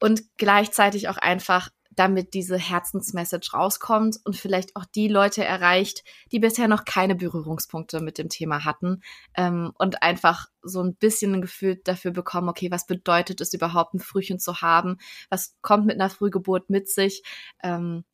und 0.00 0.22
gleichzeitig 0.36 1.08
auch 1.08 1.18
einfach 1.18 1.70
damit 1.98 2.32
diese 2.34 2.56
Herzensmessage 2.56 3.50
rauskommt 3.52 4.18
und 4.24 4.36
vielleicht 4.36 4.76
auch 4.76 4.84
die 4.84 5.08
Leute 5.08 5.44
erreicht, 5.44 6.04
die 6.30 6.38
bisher 6.38 6.68
noch 6.68 6.84
keine 6.84 7.16
Berührungspunkte 7.16 8.00
mit 8.00 8.18
dem 8.18 8.28
Thema 8.28 8.64
hatten 8.64 9.02
ähm, 9.34 9.72
und 9.78 10.02
einfach 10.02 10.46
so 10.62 10.80
ein 10.80 10.94
bisschen 10.94 11.34
ein 11.34 11.42
Gefühl 11.42 11.80
dafür 11.82 12.12
bekommen, 12.12 12.48
okay, 12.48 12.70
was 12.70 12.86
bedeutet 12.86 13.40
es 13.40 13.52
überhaupt, 13.52 13.94
ein 13.94 14.00
Frühchen 14.00 14.38
zu 14.38 14.60
haben? 14.60 14.98
Was 15.28 15.56
kommt 15.60 15.86
mit 15.86 15.96
einer 15.96 16.10
Frühgeburt 16.10 16.70
mit 16.70 16.88
sich? 16.88 17.24
Ähm, 17.64 18.04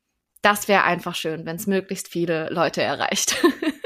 das 0.40 0.68
wäre 0.68 0.84
einfach 0.84 1.14
schön, 1.14 1.44
wenn 1.44 1.56
es 1.56 1.66
möglichst 1.66 2.08
viele 2.08 2.48
Leute 2.50 2.80
erreicht. 2.82 3.36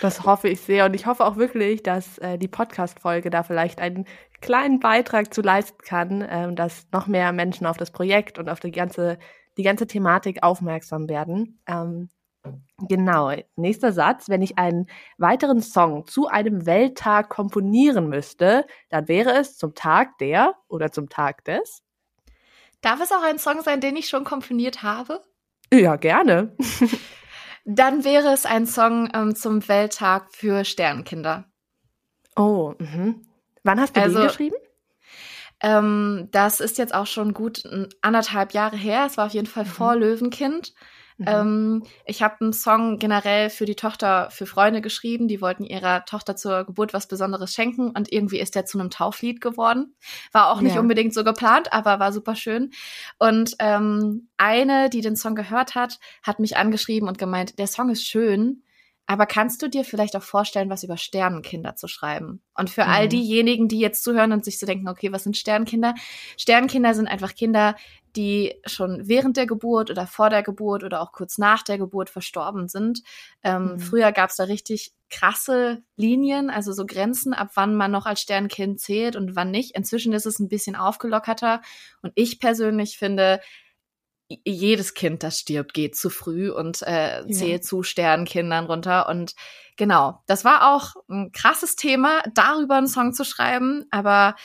Das 0.00 0.24
hoffe 0.24 0.48
ich 0.48 0.60
sehr 0.60 0.86
und 0.86 0.94
ich 0.94 1.06
hoffe 1.06 1.24
auch 1.24 1.36
wirklich, 1.36 1.82
dass 1.82 2.18
äh, 2.18 2.38
die 2.38 2.48
Podcast-Folge 2.48 3.30
da 3.30 3.42
vielleicht 3.42 3.80
einen 3.80 4.06
kleinen 4.40 4.80
Beitrag 4.80 5.32
zu 5.32 5.40
leisten 5.40 5.82
kann, 5.82 6.22
äh, 6.22 6.52
dass 6.54 6.86
noch 6.92 7.06
mehr 7.06 7.32
Menschen 7.32 7.66
auf 7.66 7.76
das 7.76 7.90
Projekt 7.90 8.38
und 8.38 8.48
auf 8.48 8.60
die 8.60 8.72
ganze, 8.72 9.18
die 9.56 9.62
ganze 9.62 9.86
Thematik 9.86 10.42
aufmerksam 10.42 11.08
werden. 11.08 11.60
Ähm, 11.66 12.10
genau, 12.88 13.32
nächster 13.56 13.92
Satz. 13.92 14.28
Wenn 14.28 14.42
ich 14.42 14.58
einen 14.58 14.88
weiteren 15.16 15.60
Song 15.60 16.06
zu 16.06 16.26
einem 16.26 16.66
Welttag 16.66 17.28
komponieren 17.28 18.08
müsste, 18.08 18.66
dann 18.90 19.08
wäre 19.08 19.32
es 19.38 19.56
zum 19.56 19.74
Tag 19.74 20.18
der 20.18 20.54
oder 20.68 20.90
zum 20.90 21.08
Tag 21.08 21.44
des. 21.44 21.82
Darf 22.80 23.00
es 23.00 23.12
auch 23.12 23.22
ein 23.22 23.38
Song 23.38 23.62
sein, 23.62 23.80
den 23.80 23.94
ich 23.94 24.08
schon 24.08 24.24
komponiert 24.24 24.82
habe? 24.82 25.22
Ja, 25.72 25.96
gerne. 25.96 26.56
Dann 27.64 28.04
wäre 28.04 28.32
es 28.32 28.44
ein 28.44 28.66
Song 28.66 29.08
ähm, 29.14 29.34
zum 29.36 29.66
Welttag 29.68 30.34
für 30.34 30.64
Sternkinder. 30.64 31.44
Oh, 32.36 32.74
mhm. 32.78 33.26
wann 33.62 33.80
hast 33.80 33.96
du 33.96 34.00
also, 34.00 34.18
den 34.18 34.26
geschrieben? 34.28 34.56
Ähm, 35.60 36.28
das 36.32 36.60
ist 36.60 36.78
jetzt 36.78 36.94
auch 36.94 37.06
schon 37.06 37.34
gut 37.34 37.62
anderthalb 38.00 38.52
Jahre 38.52 38.76
her. 38.76 39.04
Es 39.06 39.16
war 39.16 39.26
auf 39.26 39.32
jeden 39.32 39.46
Fall 39.46 39.64
mhm. 39.64 39.68
vor 39.68 39.96
Löwenkind. 39.96 40.74
Mhm. 41.22 41.28
Ähm, 41.28 41.82
ich 42.04 42.22
habe 42.22 42.36
einen 42.40 42.52
Song 42.52 42.98
generell 42.98 43.50
für 43.50 43.64
die 43.64 43.74
Tochter, 43.74 44.28
für 44.30 44.46
Freunde 44.46 44.80
geschrieben. 44.80 45.28
Die 45.28 45.40
wollten 45.40 45.64
ihrer 45.64 46.04
Tochter 46.04 46.36
zur 46.36 46.64
Geburt 46.64 46.92
was 46.92 47.08
Besonderes 47.08 47.52
schenken 47.54 47.90
und 47.90 48.12
irgendwie 48.12 48.40
ist 48.40 48.54
der 48.54 48.66
zu 48.66 48.78
einem 48.78 48.90
Tauflied 48.90 49.40
geworden. 49.40 49.94
War 50.32 50.50
auch 50.50 50.60
nicht 50.60 50.74
ja. 50.74 50.80
unbedingt 50.80 51.14
so 51.14 51.24
geplant, 51.24 51.72
aber 51.72 52.00
war 52.00 52.12
super 52.12 52.36
schön. 52.36 52.70
Und 53.18 53.56
ähm, 53.58 54.28
eine, 54.36 54.90
die 54.90 55.00
den 55.00 55.16
Song 55.16 55.34
gehört 55.34 55.74
hat, 55.74 55.98
hat 56.22 56.38
mich 56.38 56.56
angeschrieben 56.56 57.08
und 57.08 57.18
gemeint, 57.18 57.58
der 57.58 57.66
Song 57.66 57.90
ist 57.90 58.06
schön, 58.06 58.62
aber 59.12 59.26
kannst 59.26 59.60
du 59.60 59.68
dir 59.68 59.84
vielleicht 59.84 60.16
auch 60.16 60.22
vorstellen, 60.22 60.70
was 60.70 60.84
über 60.84 60.96
Sternenkinder 60.96 61.76
zu 61.76 61.86
schreiben? 61.86 62.40
Und 62.54 62.70
für 62.70 62.84
mhm. 62.84 62.90
all 62.90 63.08
diejenigen, 63.08 63.68
die 63.68 63.78
jetzt 63.78 64.02
zuhören 64.02 64.32
und 64.32 64.42
sich 64.42 64.58
so 64.58 64.64
denken, 64.64 64.88
okay, 64.88 65.12
was 65.12 65.24
sind 65.24 65.36
Sternkinder? 65.36 65.94
Sternkinder 66.38 66.94
sind 66.94 67.08
einfach 67.08 67.34
Kinder, 67.34 67.76
die 68.16 68.54
schon 68.64 69.06
während 69.06 69.36
der 69.36 69.46
Geburt 69.46 69.90
oder 69.90 70.06
vor 70.06 70.30
der 70.30 70.42
Geburt 70.42 70.82
oder 70.82 71.02
auch 71.02 71.12
kurz 71.12 71.36
nach 71.36 71.62
der 71.62 71.76
Geburt 71.76 72.08
verstorben 72.08 72.68
sind. 72.68 73.02
Ähm, 73.42 73.72
mhm. 73.74 73.80
Früher 73.80 74.12
gab 74.12 74.30
es 74.30 74.36
da 74.36 74.44
richtig 74.44 74.92
krasse 75.10 75.82
Linien, 75.96 76.48
also 76.48 76.72
so 76.72 76.86
Grenzen, 76.86 77.34
ab 77.34 77.50
wann 77.54 77.74
man 77.74 77.90
noch 77.90 78.06
als 78.06 78.22
Sternkind 78.22 78.80
zählt 78.80 79.14
und 79.14 79.36
wann 79.36 79.50
nicht. 79.50 79.76
Inzwischen 79.76 80.14
ist 80.14 80.24
es 80.24 80.38
ein 80.38 80.48
bisschen 80.48 80.74
aufgelockerter. 80.74 81.60
Und 82.00 82.12
ich 82.14 82.40
persönlich 82.40 82.96
finde, 82.96 83.40
jedes 84.44 84.94
Kind, 84.94 85.22
das 85.22 85.38
stirbt, 85.38 85.74
geht 85.74 85.96
zu 85.96 86.10
früh 86.10 86.50
und 86.50 86.82
äh, 86.82 87.24
zählt 87.30 87.62
ja. 87.62 87.68
zu 87.68 87.82
Sternenkindern 87.82 88.66
runter. 88.66 89.08
Und 89.08 89.34
genau, 89.76 90.22
das 90.26 90.44
war 90.44 90.74
auch 90.74 90.94
ein 91.08 91.32
krasses 91.32 91.76
Thema, 91.76 92.22
darüber 92.34 92.76
einen 92.76 92.88
Song 92.88 93.12
zu 93.12 93.24
schreiben, 93.24 93.84
aber 93.90 94.36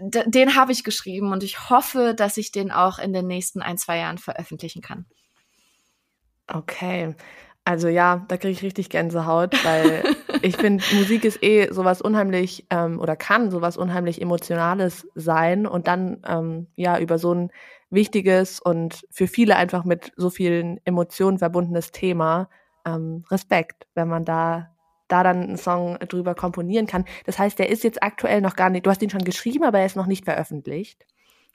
den 0.00 0.54
habe 0.54 0.72
ich 0.72 0.84
geschrieben 0.84 1.32
und 1.32 1.42
ich 1.42 1.70
hoffe, 1.70 2.14
dass 2.14 2.36
ich 2.36 2.52
den 2.52 2.70
auch 2.70 2.98
in 2.98 3.12
den 3.12 3.26
nächsten 3.26 3.62
ein, 3.62 3.78
zwei 3.78 3.98
Jahren 3.98 4.18
veröffentlichen 4.18 4.82
kann. 4.82 5.06
Okay. 6.46 7.14
Also 7.64 7.88
ja, 7.88 8.24
da 8.28 8.36
kriege 8.36 8.52
ich 8.52 8.62
richtig 8.62 8.88
Gänsehaut, 8.88 9.62
weil 9.64 10.02
ich 10.42 10.56
finde, 10.56 10.82
Musik 10.94 11.24
ist 11.24 11.42
eh 11.42 11.72
sowas 11.72 12.00
unheimlich 12.00 12.66
ähm, 12.70 13.00
oder 13.00 13.16
kann 13.16 13.50
sowas 13.50 13.76
unheimlich 13.76 14.20
Emotionales 14.20 15.06
sein 15.14 15.66
und 15.66 15.86
dann 15.86 16.22
ähm, 16.26 16.66
ja 16.76 16.98
über 16.98 17.18
so 17.18 17.32
ein 17.34 17.50
wichtiges 17.90 18.60
und 18.60 19.06
für 19.10 19.26
viele 19.26 19.56
einfach 19.56 19.84
mit 19.84 20.12
so 20.16 20.30
vielen 20.30 20.80
Emotionen 20.84 21.38
verbundenes 21.38 21.90
Thema 21.92 22.48
ähm, 22.86 23.24
Respekt, 23.30 23.86
wenn 23.94 24.08
man 24.08 24.24
da 24.24 24.70
da 25.08 25.22
dann 25.22 25.42
einen 25.42 25.56
Song 25.56 25.98
drüber 26.00 26.34
komponieren 26.34 26.86
kann. 26.86 27.06
Das 27.24 27.38
heißt, 27.38 27.58
der 27.58 27.70
ist 27.70 27.82
jetzt 27.82 28.02
aktuell 28.02 28.42
noch 28.42 28.56
gar 28.56 28.68
nicht, 28.68 28.84
du 28.84 28.90
hast 28.90 29.02
ihn 29.02 29.10
schon 29.10 29.24
geschrieben, 29.24 29.64
aber 29.64 29.78
er 29.78 29.86
ist 29.86 29.96
noch 29.96 30.06
nicht 30.06 30.26
veröffentlicht. 30.26 31.06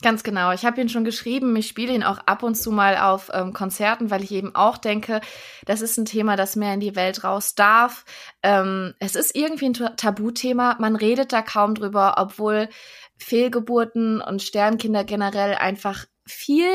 Ganz 0.04 0.22
genau. 0.24 0.52
Ich 0.52 0.66
habe 0.66 0.82
ihn 0.82 0.90
schon 0.90 1.06
geschrieben. 1.06 1.56
Ich 1.56 1.68
spiele 1.68 1.94
ihn 1.94 2.04
auch 2.04 2.18
ab 2.26 2.44
und 2.44 2.56
zu 2.56 2.72
mal 2.72 2.98
auf 2.98 3.32
ähm, 3.34 3.54
Konzerten, 3.54 4.12
weil 4.12 4.22
ich 4.22 4.32
eben 4.32 4.54
auch 4.54 4.78
denke, 4.78 5.22
das 5.66 5.82
ist 5.82 5.98
ein 5.98 6.04
Thema, 6.04 6.36
das 6.36 6.58
mehr 6.58 6.74
in 6.74 6.82
die 6.82 6.98
Welt 6.98 7.24
raus 7.24 7.56
darf. 7.56 8.04
Ähm, 8.44 8.94
es 9.00 9.16
ist 9.16 9.34
irgendwie 9.34 9.68
ein 9.68 9.74
Tabuthema. 9.74 10.76
Man 10.78 10.98
redet 10.98 11.32
da 11.32 11.42
kaum 11.42 11.74
drüber, 11.74 12.16
obwohl 12.18 12.68
Fehlgeburten 13.16 14.20
und 14.20 14.44
Sternkinder 14.44 15.06
generell 15.06 15.56
einfach 15.56 16.06
viel, 16.28 16.70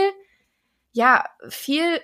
ja, 0.92 1.26
viel 1.50 2.00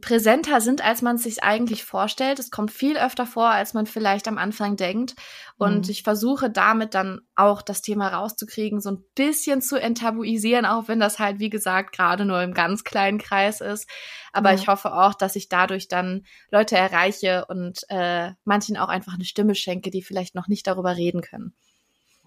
präsenter 0.00 0.60
sind, 0.60 0.84
als 0.84 1.02
man 1.02 1.16
es 1.16 1.22
sich 1.22 1.42
eigentlich 1.44 1.84
vorstellt. 1.84 2.38
Es 2.38 2.50
kommt 2.50 2.70
viel 2.70 2.96
öfter 2.96 3.26
vor, 3.26 3.48
als 3.48 3.74
man 3.74 3.86
vielleicht 3.86 4.26
am 4.26 4.38
Anfang 4.38 4.76
denkt. 4.76 5.14
Und 5.56 5.86
mhm. 5.86 5.90
ich 5.90 6.02
versuche 6.02 6.50
damit 6.50 6.94
dann 6.94 7.20
auch 7.36 7.62
das 7.62 7.80
Thema 7.80 8.08
rauszukriegen, 8.08 8.80
so 8.80 8.90
ein 8.90 9.04
bisschen 9.14 9.62
zu 9.62 9.76
enttabuisieren, 9.80 10.66
auch 10.66 10.88
wenn 10.88 11.00
das 11.00 11.18
halt, 11.18 11.38
wie 11.38 11.50
gesagt, 11.50 11.94
gerade 11.96 12.24
nur 12.24 12.42
im 12.42 12.54
ganz 12.54 12.82
kleinen 12.82 13.18
Kreis 13.18 13.60
ist. 13.60 13.88
Aber 14.32 14.50
ja. 14.50 14.56
ich 14.56 14.68
hoffe 14.68 14.94
auch, 14.94 15.14
dass 15.14 15.36
ich 15.36 15.48
dadurch 15.48 15.88
dann 15.88 16.24
Leute 16.50 16.76
erreiche 16.76 17.44
und 17.46 17.80
äh, 17.88 18.32
manchen 18.44 18.76
auch 18.76 18.88
einfach 18.88 19.14
eine 19.14 19.24
Stimme 19.24 19.54
schenke, 19.54 19.90
die 19.90 20.02
vielleicht 20.02 20.34
noch 20.34 20.48
nicht 20.48 20.66
darüber 20.66 20.96
reden 20.96 21.20
können. 21.20 21.54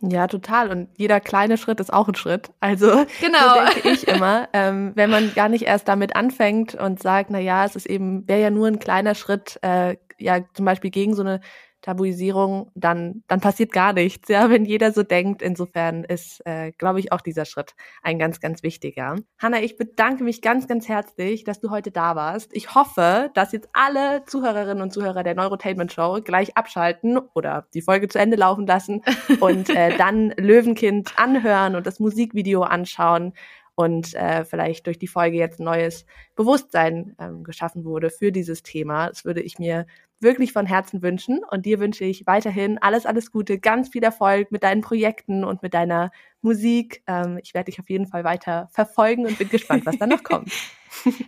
Ja, 0.02 0.28
total. 0.28 0.72
Und 0.72 0.90
jeder 0.98 1.20
kleine 1.20 1.58
Schritt 1.58 1.80
ist 1.80 1.92
auch 1.92 2.08
ein 2.08 2.16
Schritt. 2.16 2.50
Also 2.60 3.06
genau. 3.22 3.56
so 3.56 3.74
denke 3.74 3.90
ich 3.90 4.08
immer. 4.08 4.50
Ähm, 4.54 4.92
wenn 4.96 5.10
man 5.10 5.34
gar 5.34 5.50
nicht 5.50 5.64
erst 5.64 5.88
damit 5.88 6.16
anfängt 6.16 6.76
und 6.76 7.02
sagt, 7.02 7.30
na 7.30 7.40
ja, 7.40 7.66
es 7.66 7.76
ist 7.76 7.86
eben, 7.86 8.28
wäre 8.28 8.42
ja 8.42 8.50
nur 8.50 8.68
ein 8.68 8.80
kleiner 8.80 9.16
Schritt, 9.16 9.58
äh, 9.62 9.96
ja, 10.18 10.40
zum 10.54 10.66
Beispiel 10.66 10.92
gegen 10.92 11.16
so 11.16 11.22
eine 11.22 11.40
Tabuisierung, 11.86 12.72
dann, 12.74 13.24
dann 13.28 13.42
passiert 13.42 13.72
gar 13.72 13.94
nichts, 13.94 14.28
ja, 14.28 14.50
wenn 14.50 14.66
jeder 14.66 14.92
so 14.92 15.04
denkt. 15.04 15.44
Insofern 15.44 16.04
ist, 16.04 16.42
äh, 16.46 16.72
glaube 16.72 17.00
ich, 17.00 17.12
auch 17.12 17.22
dieser 17.22 17.46
Schritt 17.46 17.76
ein 18.02 18.18
ganz, 18.18 18.40
ganz 18.40 18.64
wichtiger. 18.64 19.18
Hanna, 19.38 19.62
ich 19.62 19.78
bedanke 19.78 20.24
mich 20.24 20.42
ganz, 20.42 20.68
ganz 20.68 20.90
herzlich, 20.90 21.44
dass 21.44 21.60
du 21.60 21.70
heute 21.70 21.92
da 21.92 22.16
warst. 22.16 22.56
Ich 22.56 22.74
hoffe, 22.74 23.30
dass 23.36 23.52
jetzt 23.52 23.70
alle 23.74 24.26
Zuhörerinnen 24.26 24.82
und 24.82 24.94
Zuhörer 24.94 25.22
der 25.22 25.36
Neurotainment 25.36 25.94
Show 25.94 26.22
gleich 26.24 26.58
abschalten 26.58 27.20
oder 27.36 27.68
die 27.76 27.84
Folge 27.84 28.08
zu 28.08 28.18
Ende 28.18 28.36
laufen 28.36 28.66
lassen 28.66 29.04
und 29.40 29.70
äh, 29.70 29.96
dann 29.96 30.34
Löwenkind 30.38 31.14
anhören 31.18 31.76
und 31.76 31.86
das 31.86 32.00
Musikvideo 32.00 32.64
anschauen 32.64 33.34
und 33.76 34.16
äh, 34.16 34.44
vielleicht 34.44 34.88
durch 34.88 34.98
die 34.98 35.08
Folge 35.08 35.38
jetzt 35.38 35.60
neues 35.60 36.06
Bewusstsein 36.36 37.16
ähm, 37.20 37.44
geschaffen 37.44 37.86
wurde 37.86 38.10
für 38.10 38.32
dieses 38.32 38.64
Thema. 38.64 39.10
Das 39.10 39.26
würde 39.26 39.42
ich 39.42 39.60
mir 39.60 39.86
wirklich 40.20 40.54
von 40.54 40.66
Herzen 40.66 41.02
wünschen. 41.02 41.42
Und 41.50 41.66
dir 41.66 41.80
wünsche 41.80 42.06
ich 42.06 42.26
weiterhin 42.26 42.78
alles, 42.80 43.06
alles 43.06 43.32
Gute, 43.32 43.60
ganz 43.60 43.90
viel 43.90 44.04
Erfolg 44.04 44.52
mit 44.52 44.64
deinen 44.64 44.82
Projekten 44.82 45.44
und 45.44 45.62
mit 45.64 45.74
deiner 45.74 46.12
Musik. 46.42 47.04
Ähm, 47.08 47.40
ich 47.44 47.54
werde 47.54 47.72
dich 47.72 47.80
auf 47.80 47.90
jeden 47.90 48.08
Fall 48.08 48.24
weiter 48.24 48.70
verfolgen 48.72 49.26
und 49.26 49.38
bin 49.38 49.50
gespannt, 49.50 49.86
was 49.86 49.98
da 49.98 50.08
noch 50.08 50.24
kommt. 50.24 50.52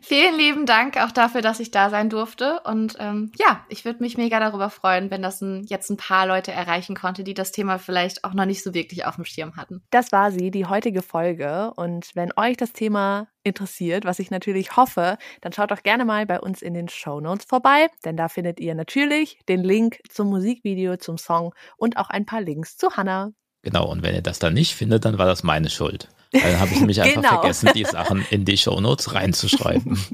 Vielen 0.01 0.37
lieben 0.37 0.65
Dank 0.65 0.97
auch 0.97 1.11
dafür, 1.11 1.41
dass 1.41 1.59
ich 1.59 1.71
da 1.71 1.89
sein 1.89 2.09
durfte. 2.09 2.61
Und 2.63 2.95
ähm, 2.99 3.31
ja, 3.37 3.65
ich 3.69 3.85
würde 3.85 4.01
mich 4.01 4.17
mega 4.17 4.39
darüber 4.39 4.69
freuen, 4.69 5.11
wenn 5.11 5.21
das 5.21 5.41
ein, 5.41 5.65
jetzt 5.65 5.89
ein 5.89 5.97
paar 5.97 6.25
Leute 6.25 6.51
erreichen 6.51 6.95
konnte, 6.95 7.23
die 7.23 7.33
das 7.33 7.51
Thema 7.51 7.77
vielleicht 7.77 8.23
auch 8.23 8.33
noch 8.33 8.45
nicht 8.45 8.63
so 8.63 8.73
wirklich 8.73 9.05
auf 9.05 9.15
dem 9.15 9.25
Schirm 9.25 9.55
hatten. 9.55 9.83
Das 9.89 10.11
war 10.11 10.31
sie, 10.31 10.51
die 10.51 10.65
heutige 10.65 11.01
Folge. 11.01 11.73
Und 11.75 12.15
wenn 12.15 12.31
euch 12.37 12.57
das 12.57 12.71
Thema 12.71 13.27
interessiert, 13.43 14.05
was 14.05 14.19
ich 14.19 14.31
natürlich 14.31 14.75
hoffe, 14.77 15.17
dann 15.41 15.53
schaut 15.53 15.71
doch 15.71 15.83
gerne 15.83 16.05
mal 16.05 16.25
bei 16.25 16.39
uns 16.39 16.61
in 16.61 16.73
den 16.73 16.89
Show 16.89 17.19
Notes 17.19 17.45
vorbei, 17.45 17.87
denn 18.05 18.17
da 18.17 18.27
findet 18.27 18.59
ihr 18.59 18.75
natürlich 18.77 19.39
den 19.49 19.63
Link 19.63 19.99
zum 20.09 20.29
Musikvideo, 20.29 20.97
zum 20.97 21.17
Song 21.17 21.53
und 21.75 21.97
auch 21.97 22.09
ein 22.09 22.25
paar 22.25 22.41
Links 22.41 22.77
zu 22.77 22.91
Hannah. 22.91 23.31
Genau, 23.63 23.89
und 23.89 24.03
wenn 24.03 24.15
ihr 24.15 24.21
das 24.21 24.39
dann 24.39 24.53
nicht 24.53 24.75
findet, 24.75 25.03
dann 25.03 25.17
war 25.17 25.25
das 25.25 25.43
meine 25.43 25.69
Schuld. 25.69 26.07
Dann 26.31 26.59
habe 26.59 26.71
ich 26.71 26.79
nämlich 26.79 27.01
einfach 27.01 27.21
genau. 27.21 27.41
vergessen, 27.41 27.71
die 27.75 27.83
Sachen 27.83 28.25
in 28.29 28.45
die 28.45 28.57
Show 28.57 28.79
Notes 28.79 29.13
reinzuschreiben. 29.13 29.99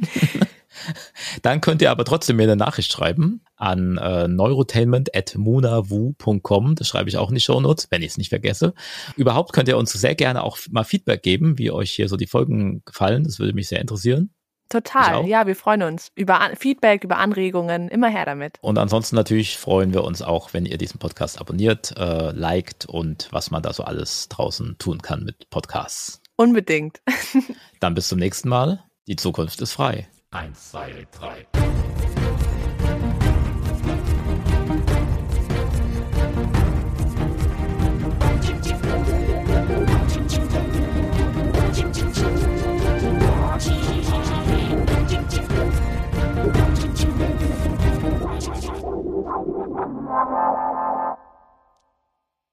Dann 1.41 1.61
könnt 1.61 1.81
ihr 1.81 1.89
aber 1.91 2.03
trotzdem 2.03 2.35
mir 2.37 2.43
eine 2.43 2.55
Nachricht 2.55 2.91
schreiben 2.91 3.41
an 3.55 3.97
äh, 3.97 4.27
neurotainment.munawu.com. 4.27 6.75
Das 6.75 6.87
schreibe 6.87 7.09
ich 7.09 7.17
auch 7.17 7.29
in 7.29 7.35
die 7.35 7.41
Show 7.41 7.61
Notes, 7.61 7.87
wenn 7.91 8.01
ich 8.01 8.09
es 8.09 8.17
nicht 8.17 8.29
vergesse. 8.29 8.73
Überhaupt 9.15 9.53
könnt 9.53 9.67
ihr 9.67 9.77
uns 9.77 9.93
sehr 9.93 10.15
gerne 10.15 10.43
auch 10.43 10.57
mal 10.71 10.83
Feedback 10.83 11.21
geben, 11.23 11.57
wie 11.57 11.71
euch 11.71 11.91
hier 11.91 12.09
so 12.09 12.17
die 12.17 12.27
Folgen 12.27 12.83
gefallen. 12.85 13.23
Das 13.23 13.39
würde 13.39 13.53
mich 13.53 13.67
sehr 13.67 13.81
interessieren. 13.81 14.33
Total, 14.73 15.27
ja, 15.27 15.45
wir 15.45 15.55
freuen 15.55 15.83
uns 15.83 16.11
über 16.15 16.41
An 16.41 16.55
Feedback, 16.55 17.03
über 17.03 17.17
Anregungen, 17.17 17.89
immer 17.89 18.09
her 18.09 18.25
damit. 18.25 18.57
Und 18.61 18.79
ansonsten 18.79 19.15
natürlich 19.15 19.59
freuen 19.59 19.93
wir 19.93 20.03
uns 20.03 20.23
auch, 20.23 20.51
wenn 20.53 20.65
ihr 20.65 20.79
diesen 20.79 20.97
Podcast 20.97 21.39
abonniert, 21.39 21.95
äh, 21.95 22.31
liked 22.31 22.87
und 22.87 23.27
was 23.29 23.51
man 23.51 23.61
da 23.61 23.71
so 23.71 23.83
alles 23.83 24.29
draußen 24.29 24.79
tun 24.79 25.03
kann 25.03 25.25
mit 25.25 25.47
Podcasts. 25.51 26.23
Unbedingt. 26.37 27.03
Dann 27.81 27.93
bis 27.93 28.07
zum 28.07 28.17
nächsten 28.17 28.49
Mal. 28.49 28.83
Die 29.05 29.15
Zukunft 29.15 29.61
ist 29.61 29.73
frei. 29.73 30.07
Eins, 30.31 30.71
zwei, 30.71 31.05
drei. 31.11 31.45